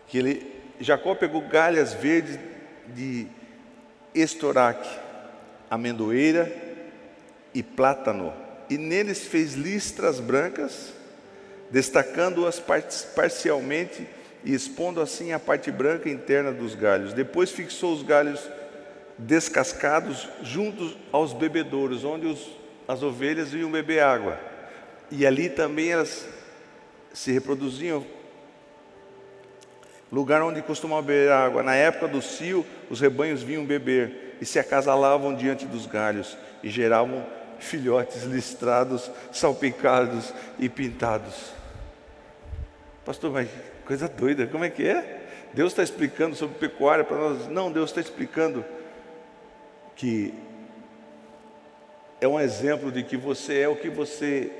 Que 0.05 0.17
ele, 0.17 0.61
Jacó 0.81 1.15
pegou 1.15 1.39
galhas 1.47 1.93
verdes 1.93 2.37
de 2.87 3.27
estoraque, 4.13 4.89
amendoeira 5.69 6.53
e 7.53 7.63
plátano, 7.63 8.33
e 8.69 8.77
neles 8.77 9.25
fez 9.25 9.53
listras 9.53 10.19
brancas, 10.19 10.91
destacando-as 11.71 12.61
parcialmente 13.15 14.05
e 14.43 14.53
expondo 14.53 14.99
assim 14.99 15.31
a 15.31 15.39
parte 15.39 15.71
branca 15.71 16.09
interna 16.09 16.51
dos 16.51 16.75
galhos. 16.75 17.13
Depois 17.13 17.49
fixou 17.49 17.93
os 17.93 18.03
galhos 18.03 18.41
descascados 19.17 20.27
juntos 20.43 20.97
aos 21.13 21.31
bebedouros, 21.31 22.03
onde 22.03 22.27
os 22.27 22.57
as 22.87 23.03
ovelhas 23.03 23.53
iam 23.53 23.69
beber 23.69 24.01
água. 24.01 24.39
E 25.11 25.25
ali 25.25 25.49
também 25.49 25.91
elas 25.91 26.27
se 27.13 27.31
reproduziam. 27.31 28.05
Lugar 30.11 30.41
onde 30.41 30.61
costumavam 30.61 31.03
beber 31.03 31.31
água. 31.31 31.61
Na 31.61 31.75
época 31.75 32.07
do 32.07 32.21
cio, 32.21 32.65
os 32.89 33.01
rebanhos 33.01 33.43
vinham 33.43 33.65
beber 33.65 34.37
e 34.39 34.45
se 34.45 34.57
acasalavam 34.57 35.35
diante 35.35 35.65
dos 35.65 35.85
galhos 35.85 36.37
e 36.63 36.69
geravam 36.69 37.25
filhotes 37.59 38.23
listrados, 38.23 39.11
salpicados 39.31 40.33
e 40.59 40.69
pintados. 40.69 41.51
Pastor, 43.03 43.31
mas 43.31 43.49
coisa 43.85 44.07
doida, 44.07 44.47
como 44.47 44.63
é 44.63 44.69
que 44.69 44.87
é? 44.87 45.25
Deus 45.53 45.71
está 45.71 45.81
explicando 45.81 46.35
sobre 46.35 46.57
pecuária 46.57 47.03
para 47.03 47.17
nós. 47.17 47.47
Não, 47.47 47.71
Deus 47.71 47.89
está 47.89 47.99
explicando 47.99 48.63
que 49.95 50.33
é 52.19 52.27
um 52.27 52.39
exemplo 52.39 52.91
de 52.91 53.03
que 53.03 53.15
você 53.15 53.59
é 53.59 53.69
o 53.69 53.75
que 53.75 53.89
você 53.89 54.51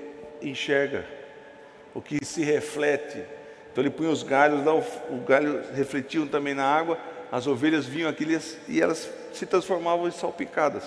enxerga, 0.42 1.06
o 1.94 2.02
que 2.02 2.24
se 2.24 2.44
reflete. 2.44 3.24
Então 3.72 3.84
ele 3.84 3.90
punha 3.90 4.10
os 4.10 4.24
galhos 4.24 4.64
lá, 4.64 4.74
o 4.76 5.24
galho 5.28 5.64
refletiam 5.74 6.28
também 6.28 6.54
na 6.54 6.66
água, 6.66 6.98
as 7.32 7.48
ovelhas 7.48 7.86
vinham 7.86 8.10
aqui 8.10 8.26
e 8.68 8.82
elas 8.82 9.10
se 9.34 9.46
transformavam 9.46 10.08
em 10.08 10.12
salpicadas. 10.12 10.84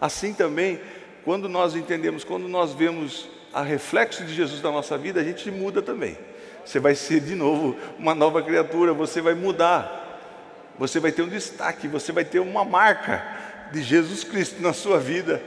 Assim 0.00 0.32
também, 0.32 0.80
quando 1.24 1.48
nós 1.48 1.74
entendemos, 1.74 2.24
quando 2.24 2.48
nós 2.48 2.72
vemos 2.72 3.28
a 3.52 3.62
reflexo 3.62 4.24
de 4.24 4.34
Jesus 4.34 4.62
na 4.62 4.70
nossa 4.70 4.98
vida, 4.98 5.20
a 5.20 5.24
gente 5.24 5.50
muda 5.50 5.80
também. 5.80 6.18
Você 6.64 6.80
vai 6.80 6.94
ser 6.94 7.20
de 7.20 7.34
novo 7.34 7.76
uma 7.98 8.14
nova 8.14 8.42
criatura, 8.42 8.92
você 8.92 9.20
vai 9.20 9.34
mudar. 9.34 10.04
Você 10.78 11.00
vai 11.00 11.10
ter 11.10 11.22
um 11.22 11.28
destaque, 11.28 11.88
você 11.88 12.12
vai 12.12 12.24
ter 12.24 12.40
uma 12.40 12.64
marca 12.64 13.24
de 13.72 13.82
Jesus 13.82 14.24
Cristo 14.24 14.60
na 14.60 14.72
sua 14.72 14.98
vida. 14.98 15.40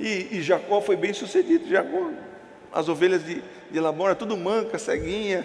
E, 0.00 0.38
e 0.38 0.42
Jacó 0.42 0.80
foi 0.80 0.96
bem 0.96 1.12
sucedido. 1.12 1.68
Jacó, 1.68 2.10
as 2.72 2.88
ovelhas 2.88 3.22
de, 3.22 3.42
de 3.70 3.78
Labona, 3.78 4.14
tudo 4.14 4.34
manca, 4.34 4.78
ceguinha. 4.78 5.44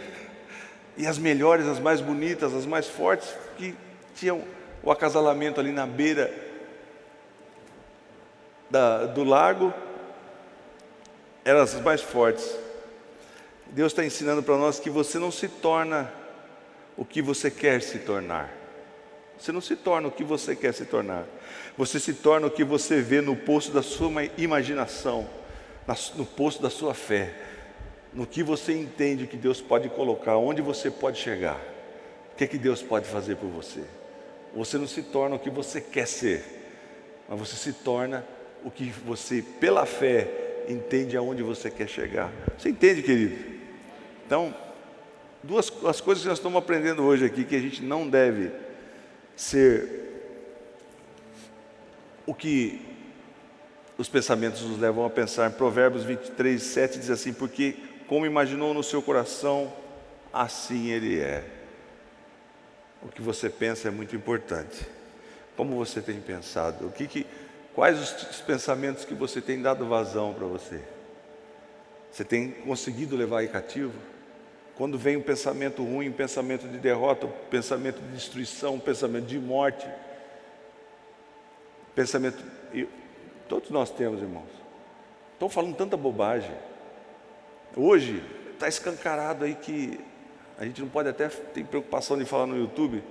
E 0.96 1.06
as 1.06 1.18
melhores, 1.18 1.68
as 1.68 1.78
mais 1.78 2.00
bonitas, 2.00 2.54
as 2.54 2.66
mais 2.66 2.88
fortes, 2.88 3.36
que 3.58 3.76
tinham 4.16 4.42
o 4.82 4.90
acasalamento 4.90 5.60
ali 5.60 5.74
na 5.74 5.86
beira 5.86 6.34
da, 8.70 9.06
do 9.06 9.26
lago, 9.26 9.74
eram 11.44 11.60
as 11.60 11.74
mais 11.82 12.02
fortes. 12.02 12.58
Deus 13.68 13.92
está 13.92 14.06
ensinando 14.06 14.42
para 14.42 14.56
nós 14.56 14.80
que 14.80 14.90
você 14.90 15.20
não 15.20 15.32
se 15.32 15.50
torna 15.50 16.10
o 16.96 17.04
que 17.04 17.22
você 17.22 17.52
quer 17.52 17.82
se 17.82 18.00
tornar. 18.00 18.65
Você 19.38 19.52
não 19.52 19.62
se 19.62 19.76
torna 19.76 20.08
o 20.08 20.12
que 20.12 20.24
você 20.24 20.56
quer 20.56 20.74
se 20.74 20.86
tornar. 20.86 21.26
Você 21.78 22.00
se 22.00 22.14
torna 22.14 22.48
o 22.48 22.52
que 22.52 22.64
você 22.64 23.02
vê 23.02 23.22
no 23.22 23.36
poço 23.36 23.72
da 23.72 23.82
sua 23.82 24.10
imaginação, 24.38 25.28
no 26.16 26.26
poço 26.26 26.62
da 26.62 26.70
sua 26.70 26.94
fé, 26.94 27.34
no 28.14 28.26
que 28.26 28.42
você 28.42 28.74
entende 28.74 29.28
que 29.28 29.36
Deus 29.36 29.60
pode 29.60 29.90
colocar, 29.90 30.38
onde 30.38 30.62
você 30.62 30.90
pode 30.90 31.20
chegar, 31.20 31.60
o 32.34 32.38
que, 32.38 32.46
é 32.46 32.48
que 32.48 32.58
Deus 32.58 32.82
pode 32.82 33.06
fazer 33.08 33.36
por 33.36 33.50
você. 33.50 33.84
Você 34.56 34.78
não 34.78 34.88
se 34.88 35.04
torna 35.04 35.36
o 35.36 35.40
que 35.40 35.50
você 35.50 35.82
quer 35.82 36.08
ser, 36.08 36.44
mas 37.28 37.38
você 37.38 37.58
se 37.58 37.74
torna 37.74 38.26
o 38.64 38.72
que 38.72 38.86
você, 39.06 39.44
pela 39.60 39.86
fé, 39.86 40.64
entende 40.70 41.18
aonde 41.18 41.44
você 41.44 41.70
quer 41.70 41.90
chegar. 41.90 42.32
Você 42.58 42.70
entende, 42.70 43.04
querido? 43.04 43.36
Então, 44.26 44.56
duas 45.44 45.72
as 45.86 46.00
coisas 46.00 46.24
que 46.24 46.30
nós 46.30 46.40
estamos 46.40 46.58
aprendendo 46.58 47.04
hoje 47.04 47.26
aqui 47.26 47.44
que 47.44 47.56
a 47.56 47.60
gente 47.60 47.84
não 47.84 48.08
deve 48.08 48.50
ser 49.36 50.06
o 52.26 52.34
que 52.34 52.82
os 53.98 54.10
pensamentos 54.10 54.62
nos 54.62 54.80
levam 54.80 55.06
a 55.06 55.10
pensar. 55.10 55.52
Provérbios 55.52 56.04
23, 56.04 56.62
7 56.62 57.00
diz 57.00 57.10
assim: 57.10 57.34
Porque 57.34 57.76
como 58.08 58.26
imaginou 58.26 58.74
no 58.74 58.84
seu 58.84 59.02
coração, 59.02 59.72
assim 60.34 60.90
ele 60.90 61.20
é. 61.20 61.44
O 63.02 63.08
que 63.08 63.22
você 63.22 63.50
pensa 63.50 63.88
é 63.88 63.92
muito 63.92 64.16
importante. 64.16 64.86
Como 65.56 65.76
você 65.76 66.02
tem 66.02 66.20
pensado? 66.20 66.88
O 66.88 66.92
que, 66.92 67.08
que 67.08 67.26
quais 67.74 68.00
os 68.00 68.42
pensamentos 68.42 69.06
que 69.06 69.14
você 69.14 69.40
tem 69.40 69.62
dado 69.62 69.88
vazão 69.88 70.34
para 70.34 70.46
você? 70.46 70.82
Você 72.12 72.24
tem 72.24 72.52
conseguido 72.52 73.16
levar 73.16 73.40
aí 73.40 73.48
cativo? 73.48 73.94
Quando 74.76 74.98
vem 74.98 75.16
um 75.16 75.22
pensamento 75.22 75.84
ruim, 75.84 76.10
um 76.10 76.14
pensamento 76.14 76.68
de 76.68 76.78
derrota, 76.78 77.28
um 77.28 77.32
pensamento 77.50 78.02
de 78.02 78.08
destruição, 78.10 78.76
um 78.76 78.80
pensamento 78.80 79.26
de 79.26 79.40
morte, 79.40 79.88
pensamento. 81.96 82.44
todos 83.48 83.70
nós 83.70 83.90
temos, 83.90 84.22
irmãos. 84.22 84.50
Estão 85.34 85.48
falando 85.50 85.76
tanta 85.76 85.96
bobagem. 85.96 86.52
Hoje 87.76 88.22
está 88.54 88.68
escancarado 88.68 89.46
aí 89.46 89.56
que 89.56 90.00
a 90.58 90.66
gente 90.66 90.82
não 90.82 90.90
pode 90.90 91.10
até 91.10 91.28
ter 91.28 91.66
preocupação 91.66 92.18
de 92.18 92.26
falar 92.26 92.46
no 92.46 92.58
YouTube 92.58 93.04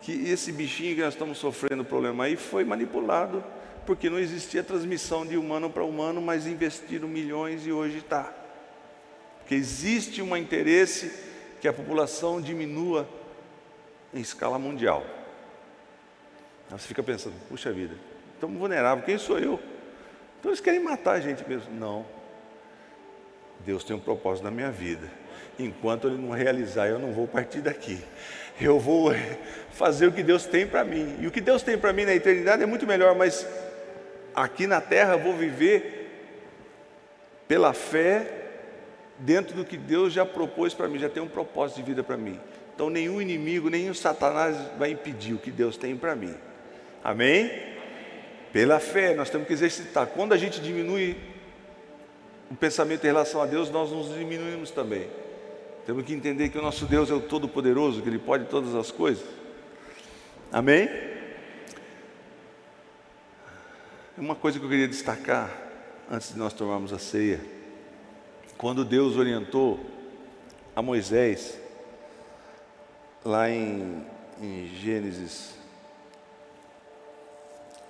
que 0.00 0.28
esse 0.28 0.52
bichinho 0.52 0.94
que 0.94 1.02
nós 1.02 1.14
estamos 1.14 1.38
sofrendo 1.38 1.84
problema 1.84 2.24
aí 2.24 2.36
foi 2.36 2.64
manipulado 2.64 3.42
porque 3.84 4.10
não 4.10 4.18
existia 4.18 4.62
transmissão 4.62 5.24
de 5.24 5.36
humano 5.36 5.70
para 5.70 5.84
humano, 5.84 6.20
mas 6.20 6.46
investiram 6.46 7.08
milhões 7.08 7.64
e 7.66 7.72
hoje 7.72 7.98
está. 7.98 8.45
Porque 9.46 9.54
existe 9.54 10.20
um 10.20 10.36
interesse 10.36 11.08
que 11.60 11.68
a 11.68 11.72
população 11.72 12.40
diminua 12.40 13.08
em 14.12 14.20
escala 14.20 14.58
mundial. 14.58 15.06
Aí 16.68 16.76
você 16.76 16.88
fica 16.88 17.00
pensando, 17.00 17.36
puxa 17.48 17.70
vida, 17.70 17.94
estamos 18.34 18.58
vulneráveis, 18.58 19.06
quem 19.06 19.16
sou 19.16 19.38
eu? 19.38 19.60
Então 20.40 20.50
eles 20.50 20.58
querem 20.58 20.80
matar 20.80 21.12
a 21.12 21.20
gente 21.20 21.48
mesmo. 21.48 21.72
Não. 21.72 22.04
Deus 23.60 23.84
tem 23.84 23.94
um 23.94 24.00
propósito 24.00 24.42
na 24.42 24.50
minha 24.50 24.72
vida. 24.72 25.08
Enquanto 25.56 26.08
Ele 26.08 26.16
não 26.16 26.30
realizar, 26.30 26.88
eu 26.88 26.98
não 26.98 27.12
vou 27.12 27.28
partir 27.28 27.60
daqui. 27.60 28.02
Eu 28.60 28.80
vou 28.80 29.12
fazer 29.70 30.08
o 30.08 30.12
que 30.12 30.24
Deus 30.24 30.44
tem 30.44 30.66
para 30.66 30.82
mim. 30.82 31.18
E 31.20 31.26
o 31.28 31.30
que 31.30 31.40
Deus 31.40 31.62
tem 31.62 31.78
para 31.78 31.92
mim 31.92 32.04
na 32.04 32.16
eternidade 32.16 32.64
é 32.64 32.66
muito 32.66 32.84
melhor, 32.84 33.14
mas 33.14 33.46
aqui 34.34 34.66
na 34.66 34.80
terra 34.80 35.12
eu 35.12 35.20
vou 35.20 35.34
viver 35.34 36.02
pela 37.46 37.72
fé 37.72 38.45
dentro 39.18 39.56
do 39.56 39.64
que 39.64 39.76
Deus 39.76 40.12
já 40.12 40.24
propôs 40.24 40.74
para 40.74 40.88
mim, 40.88 40.98
já 40.98 41.08
tem 41.08 41.22
um 41.22 41.28
propósito 41.28 41.76
de 41.76 41.82
vida 41.82 42.02
para 42.02 42.16
mim. 42.16 42.38
Então 42.74 42.90
nenhum 42.90 43.20
inimigo, 43.20 43.70
nenhum 43.70 43.94
satanás 43.94 44.56
vai 44.78 44.90
impedir 44.90 45.34
o 45.34 45.38
que 45.38 45.50
Deus 45.50 45.76
tem 45.76 45.96
para 45.96 46.14
mim. 46.14 46.34
Amém? 47.02 47.50
Pela 48.52 48.78
fé, 48.78 49.14
nós 49.14 49.30
temos 49.30 49.46
que 49.46 49.52
exercitar. 49.52 50.06
Quando 50.08 50.32
a 50.32 50.36
gente 50.36 50.60
diminui 50.60 51.16
o 52.50 52.54
pensamento 52.54 53.04
em 53.04 53.06
relação 53.06 53.40
a 53.40 53.46
Deus, 53.46 53.70
nós 53.70 53.90
nos 53.90 54.14
diminuímos 54.14 54.70
também. 54.70 55.08
Temos 55.86 56.04
que 56.04 56.12
entender 56.12 56.48
que 56.48 56.58
o 56.58 56.62
nosso 56.62 56.84
Deus 56.84 57.10
é 57.10 57.14
o 57.14 57.20
Todo-Poderoso, 57.20 58.02
que 58.02 58.08
Ele 58.08 58.18
pode 58.18 58.46
todas 58.46 58.74
as 58.74 58.90
coisas. 58.90 59.24
Amém? 60.52 60.88
Uma 64.18 64.34
coisa 64.34 64.58
que 64.58 64.64
eu 64.64 64.68
queria 64.70 64.88
destacar 64.88 65.50
antes 66.10 66.32
de 66.32 66.38
nós 66.38 66.52
tomarmos 66.52 66.92
a 66.92 66.98
ceia 66.98 67.55
quando 68.58 68.84
Deus 68.84 69.16
orientou 69.16 69.78
a 70.74 70.82
Moisés, 70.82 71.58
lá 73.24 73.50
em, 73.50 74.04
em 74.40 74.66
Gênesis, 74.80 75.54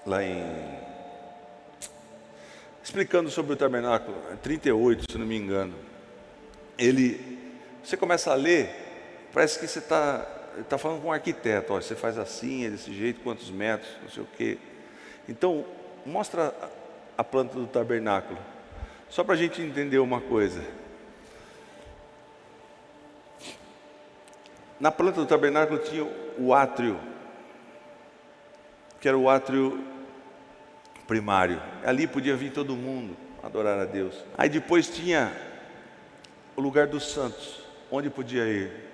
lá 0.04 0.22
em. 0.22 0.86
Explicando 2.82 3.30
sobre 3.30 3.52
o 3.52 3.56
tabernáculo, 3.56 4.16
38, 4.42 5.12
se 5.12 5.18
não 5.18 5.26
me 5.26 5.36
engano. 5.36 5.74
Ele, 6.78 7.38
você 7.82 7.96
começa 7.96 8.30
a 8.32 8.34
ler, 8.34 8.70
parece 9.32 9.58
que 9.58 9.66
você 9.66 9.80
está 9.80 10.20
tá 10.68 10.78
falando 10.78 11.02
com 11.02 11.08
um 11.08 11.12
arquiteto, 11.12 11.74
ó, 11.74 11.80
você 11.80 11.94
faz 11.94 12.16
assim, 12.18 12.64
é 12.64 12.70
desse 12.70 12.92
jeito, 12.94 13.20
quantos 13.20 13.50
metros, 13.50 13.90
não 14.02 14.10
sei 14.10 14.22
o 14.22 14.28
quê. 14.36 14.58
Então, 15.28 15.64
mostra 16.04 16.54
a 17.18 17.24
planta 17.24 17.54
do 17.54 17.66
tabernáculo. 17.66 18.38
Só 19.08 19.24
para 19.24 19.34
a 19.34 19.36
gente 19.36 19.62
entender 19.62 19.98
uma 19.98 20.20
coisa. 20.20 20.64
Na 24.78 24.92
planta 24.92 25.20
do 25.20 25.26
tabernáculo 25.26 25.78
tinha 25.78 26.04
o 26.38 26.52
átrio, 26.52 27.00
que 29.00 29.08
era 29.08 29.16
o 29.16 29.28
átrio 29.28 29.82
primário. 31.06 31.62
Ali 31.84 32.06
podia 32.06 32.36
vir 32.36 32.52
todo 32.52 32.76
mundo 32.76 33.16
adorar 33.42 33.78
a 33.78 33.84
Deus. 33.84 34.14
Aí 34.36 34.48
depois 34.48 34.88
tinha 34.88 35.32
o 36.54 36.60
lugar 36.60 36.86
dos 36.86 37.10
santos, 37.10 37.60
onde 37.90 38.10
podia 38.10 38.44
ir 38.46 38.86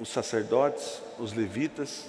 os 0.00 0.08
sacerdotes, 0.08 1.02
os 1.18 1.32
levitas, 1.32 2.08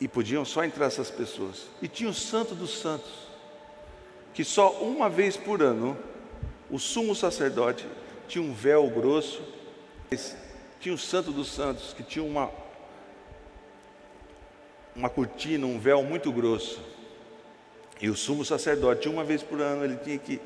e 0.00 0.08
podiam 0.08 0.44
só 0.44 0.64
entrar 0.64 0.86
essas 0.86 1.10
pessoas. 1.10 1.66
E 1.82 1.88
tinha 1.88 2.08
o 2.08 2.14
santo 2.14 2.54
dos 2.54 2.78
santos, 2.78 3.29
que 4.32 4.44
só 4.44 4.72
uma 4.80 5.08
vez 5.08 5.36
por 5.36 5.62
ano 5.62 5.96
o 6.70 6.78
sumo 6.78 7.14
sacerdote 7.14 7.86
tinha 8.28 8.42
um 8.44 8.52
véu 8.52 8.88
grosso, 8.88 9.42
tinha 10.78 10.94
o 10.94 10.98
santo 10.98 11.32
dos 11.32 11.52
santos, 11.52 11.92
que 11.92 12.02
tinha 12.02 12.24
uma, 12.24 12.50
uma 14.94 15.10
cortina, 15.10 15.66
um 15.66 15.78
véu 15.78 16.02
muito 16.02 16.30
grosso. 16.32 16.80
E 18.00 18.08
o 18.08 18.16
sumo 18.16 18.44
sacerdote, 18.44 19.08
uma 19.08 19.24
vez 19.24 19.42
por 19.42 19.60
ano, 19.60 19.84
ele 19.84 19.96
tinha 19.96 20.16
que 20.16 20.40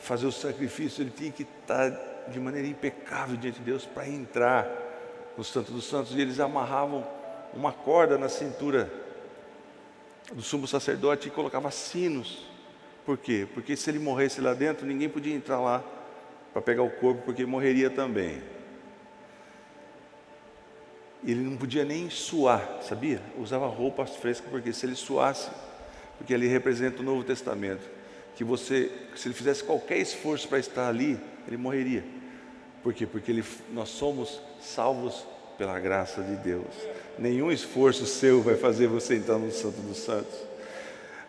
fazer 0.00 0.26
o 0.26 0.32
sacrifício, 0.32 1.02
ele 1.02 1.10
tinha 1.10 1.30
que 1.30 1.44
estar 1.44 1.90
de 2.28 2.38
maneira 2.38 2.66
impecável 2.66 3.36
diante 3.36 3.58
de 3.58 3.64
Deus 3.64 3.86
para 3.86 4.08
entrar 4.08 4.68
no 5.36 5.44
Santo 5.44 5.72
dos 5.72 5.84
Santos. 5.84 6.14
E 6.14 6.20
eles 6.20 6.40
amarravam 6.40 7.06
uma 7.54 7.72
corda 7.72 8.18
na 8.18 8.28
cintura 8.28 8.92
do 10.32 10.42
sumo 10.42 10.66
sacerdote 10.66 11.28
e 11.28 11.30
colocava 11.30 11.70
sinos 11.70 12.47
por 13.08 13.16
quê? 13.16 13.48
Porque 13.54 13.74
se 13.74 13.88
ele 13.88 13.98
morresse 13.98 14.38
lá 14.38 14.52
dentro, 14.52 14.86
ninguém 14.86 15.08
podia 15.08 15.34
entrar 15.34 15.58
lá 15.58 15.82
para 16.52 16.60
pegar 16.60 16.82
o 16.82 16.90
corpo, 16.90 17.22
porque 17.24 17.46
morreria 17.46 17.88
também. 17.88 18.42
ele 21.24 21.40
não 21.40 21.56
podia 21.56 21.86
nem 21.86 22.10
suar, 22.10 22.80
sabia? 22.82 23.22
Usava 23.38 23.66
roupas 23.66 24.14
frescas, 24.16 24.50
porque 24.50 24.74
se 24.74 24.84
ele 24.84 24.94
suasse, 24.94 25.48
porque 26.18 26.34
ele 26.34 26.48
representa 26.48 27.00
o 27.00 27.02
Novo 27.02 27.24
Testamento, 27.24 27.80
que 28.36 28.44
você, 28.44 28.92
se 29.16 29.26
ele 29.26 29.34
fizesse 29.34 29.64
qualquer 29.64 29.96
esforço 29.96 30.46
para 30.46 30.58
estar 30.58 30.86
ali, 30.86 31.18
ele 31.46 31.56
morreria. 31.56 32.04
Por 32.82 32.92
quê? 32.92 33.06
Porque 33.06 33.32
ele, 33.32 33.42
nós 33.72 33.88
somos 33.88 34.38
salvos 34.60 35.26
pela 35.56 35.80
graça 35.80 36.22
de 36.22 36.36
Deus. 36.36 36.74
Nenhum 37.18 37.50
esforço 37.50 38.04
seu 38.04 38.42
vai 38.42 38.56
fazer 38.56 38.86
você 38.86 39.16
entrar 39.16 39.38
no 39.38 39.50
Santo 39.50 39.80
dos 39.80 39.96
Santos. 39.96 40.47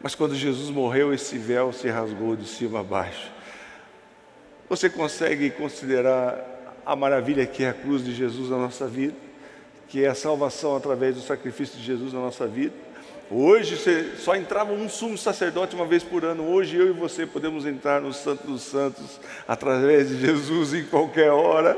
Mas 0.01 0.15
quando 0.15 0.33
Jesus 0.33 0.69
morreu, 0.69 1.13
esse 1.13 1.37
véu 1.37 1.73
se 1.73 1.89
rasgou 1.89 2.35
de 2.35 2.47
cima 2.47 2.79
a 2.79 2.83
baixo. 2.83 3.31
Você 4.69 4.89
consegue 4.89 5.49
considerar 5.49 6.81
a 6.85 6.95
maravilha 6.95 7.45
que 7.45 7.63
é 7.63 7.69
a 7.69 7.73
cruz 7.73 8.03
de 8.03 8.13
Jesus 8.13 8.49
na 8.49 8.57
nossa 8.57 8.87
vida? 8.87 9.15
Que 9.87 10.05
é 10.05 10.07
a 10.07 10.15
salvação 10.15 10.75
através 10.75 11.15
do 11.15 11.21
sacrifício 11.21 11.77
de 11.77 11.83
Jesus 11.83 12.13
na 12.13 12.19
nossa 12.19 12.47
vida? 12.47 12.73
Hoje 13.31 13.75
você 13.75 14.15
só 14.17 14.35
entrava 14.35 14.71
um 14.71 14.87
sumo 14.89 15.17
sacerdote 15.17 15.75
uma 15.75 15.85
vez 15.85 16.03
por 16.03 16.23
ano. 16.23 16.47
Hoje 16.47 16.77
eu 16.77 16.87
e 16.87 16.91
você 16.91 17.25
podemos 17.25 17.65
entrar 17.65 18.01
no 18.01 18.13
Santo 18.13 18.47
dos 18.47 18.63
Santos 18.63 19.19
através 19.47 20.09
de 20.09 20.19
Jesus 20.19 20.73
em 20.73 20.85
qualquer 20.85 21.31
hora. 21.31 21.77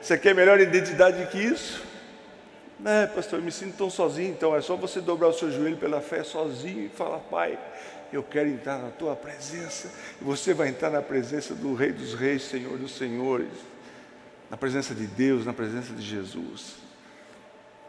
Você 0.00 0.16
quer 0.16 0.34
melhor 0.34 0.58
identidade 0.58 1.26
que 1.26 1.38
isso? 1.38 1.87
É, 2.84 3.06
pastor, 3.06 3.40
eu 3.40 3.44
me 3.44 3.50
sinto 3.50 3.76
tão 3.76 3.90
sozinho, 3.90 4.30
então 4.30 4.54
é 4.54 4.60
só 4.60 4.76
você 4.76 5.00
dobrar 5.00 5.28
o 5.28 5.32
seu 5.32 5.50
joelho 5.50 5.76
pela 5.76 6.00
fé 6.00 6.22
sozinho 6.22 6.86
e 6.86 6.88
falar, 6.88 7.18
Pai, 7.18 7.58
eu 8.12 8.22
quero 8.22 8.48
entrar 8.48 8.78
na 8.78 8.90
tua 8.90 9.16
presença. 9.16 9.90
E 10.20 10.24
você 10.24 10.54
vai 10.54 10.68
entrar 10.68 10.90
na 10.90 11.02
presença 11.02 11.54
do 11.54 11.74
Rei 11.74 11.92
dos 11.92 12.14
Reis, 12.14 12.42
Senhor 12.42 12.78
dos 12.78 12.96
Senhores, 12.96 13.48
na 14.48 14.56
presença 14.56 14.94
de 14.94 15.06
Deus, 15.06 15.44
na 15.44 15.52
presença 15.52 15.92
de 15.92 16.02
Jesus. 16.02 16.76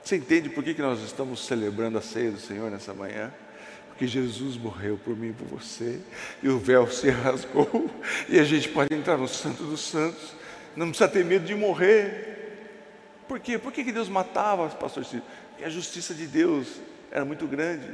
Você 0.03 0.15
entende 0.15 0.49
por 0.49 0.63
que, 0.63 0.73
que 0.73 0.81
nós 0.81 1.01
estamos 1.03 1.45
celebrando 1.45 1.97
a 1.97 2.01
ceia 2.01 2.31
do 2.31 2.39
Senhor 2.39 2.71
nessa 2.71 2.93
manhã? 2.93 3.31
Porque 3.89 4.07
Jesus 4.07 4.57
morreu 4.57 4.97
por 4.97 5.15
mim 5.15 5.29
e 5.29 5.33
por 5.33 5.45
você, 5.45 5.99
e 6.41 6.49
o 6.49 6.57
véu 6.57 6.89
se 6.89 7.09
rasgou, 7.11 7.89
e 8.27 8.39
a 8.39 8.43
gente 8.43 8.69
pode 8.69 8.93
entrar 8.95 9.17
no 9.17 9.27
Santo 9.27 9.63
dos 9.63 9.81
Santos, 9.81 10.33
não 10.75 10.87
precisa 10.89 11.09
ter 11.09 11.23
medo 11.23 11.45
de 11.45 11.53
morrer. 11.53 12.38
Por 13.29 13.39
quê? 13.39 13.59
Por 13.59 13.71
que, 13.71 13.83
que 13.83 13.91
Deus 13.91 14.09
matava, 14.09 14.67
pastor 14.69 15.05
Ciro? 15.05 15.21
Porque 15.49 15.63
a 15.63 15.69
justiça 15.69 16.15
de 16.15 16.25
Deus 16.25 16.81
era 17.11 17.23
muito 17.23 17.45
grande 17.45 17.87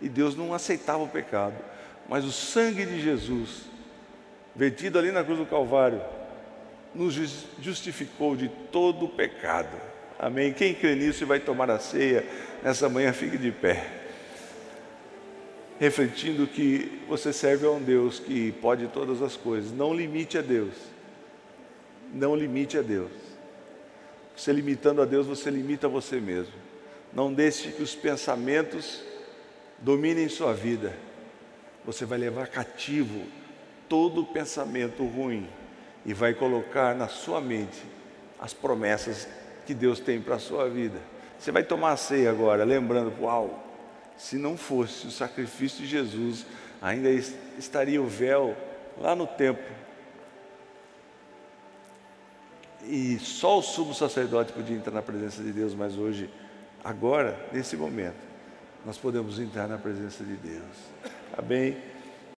e 0.00 0.08
Deus 0.08 0.34
não 0.34 0.54
aceitava 0.54 1.02
o 1.02 1.08
pecado. 1.08 1.54
Mas 2.08 2.24
o 2.24 2.32
sangue 2.32 2.86
de 2.86 2.98
Jesus, 2.98 3.66
vertido 4.56 4.98
ali 4.98 5.12
na 5.12 5.22
cruz 5.22 5.38
do 5.38 5.44
Calvário, 5.44 6.00
nos 6.94 7.14
justificou 7.60 8.34
de 8.34 8.48
todo 8.72 9.04
o 9.04 9.08
pecado. 9.10 9.76
Amém? 10.18 10.50
Quem 10.50 10.72
crê 10.72 10.94
nisso 10.94 11.24
e 11.24 11.26
vai 11.26 11.40
tomar 11.40 11.70
a 11.70 11.78
ceia 11.78 12.24
nessa 12.62 12.88
manhã, 12.88 13.12
fique 13.12 13.36
de 13.36 13.52
pé. 13.52 13.86
Refletindo 15.78 16.46
que 16.46 17.02
você 17.06 17.34
serve 17.34 17.66
a 17.66 17.70
um 17.70 17.82
Deus 17.82 18.18
que 18.18 18.52
pode 18.52 18.88
todas 18.88 19.20
as 19.20 19.36
coisas. 19.36 19.72
Não 19.72 19.92
limite 19.92 20.38
a 20.38 20.42
Deus. 20.42 20.72
Não 22.14 22.34
limite 22.34 22.78
a 22.78 22.82
Deus. 22.82 23.29
Você 24.36 24.52
limitando 24.52 25.02
a 25.02 25.04
Deus, 25.04 25.26
você 25.26 25.50
limita 25.50 25.88
você 25.88 26.20
mesmo. 26.20 26.54
Não 27.12 27.32
deixe 27.32 27.72
que 27.72 27.82
os 27.82 27.94
pensamentos 27.94 29.02
dominem 29.78 30.28
sua 30.28 30.52
vida. 30.52 30.94
Você 31.84 32.04
vai 32.04 32.18
levar 32.18 32.46
cativo 32.46 33.26
todo 33.88 34.24
pensamento 34.24 35.04
ruim 35.04 35.48
e 36.06 36.14
vai 36.14 36.34
colocar 36.34 36.94
na 36.94 37.08
sua 37.08 37.40
mente 37.40 37.82
as 38.38 38.54
promessas 38.54 39.28
que 39.66 39.74
Deus 39.74 40.00
tem 40.00 40.20
para 40.20 40.36
a 40.36 40.38
sua 40.38 40.68
vida. 40.68 40.98
Você 41.38 41.50
vai 41.50 41.62
tomar 41.62 41.92
a 41.92 41.96
ceia 41.96 42.30
agora, 42.30 42.64
lembrando, 42.64 43.12
uau, 43.20 43.66
se 44.16 44.36
não 44.36 44.56
fosse 44.56 45.06
o 45.06 45.10
sacrifício 45.10 45.80
de 45.80 45.86
Jesus, 45.86 46.46
ainda 46.80 47.10
estaria 47.58 48.00
o 48.00 48.06
véu 48.06 48.56
lá 48.98 49.16
no 49.16 49.26
templo 49.26 49.79
e 52.86 53.18
só 53.18 53.58
o 53.58 53.62
sumo 53.62 53.94
sacerdote 53.94 54.52
podia 54.52 54.76
entrar 54.76 54.92
na 54.92 55.02
presença 55.02 55.42
de 55.42 55.52
Deus, 55.52 55.74
mas 55.74 55.96
hoje, 55.96 56.30
agora, 56.82 57.48
nesse 57.52 57.76
momento, 57.76 58.30
nós 58.84 58.96
podemos 58.96 59.38
entrar 59.38 59.68
na 59.68 59.78
presença 59.78 60.24
de 60.24 60.34
Deus. 60.34 60.76
Amém? 61.36 61.76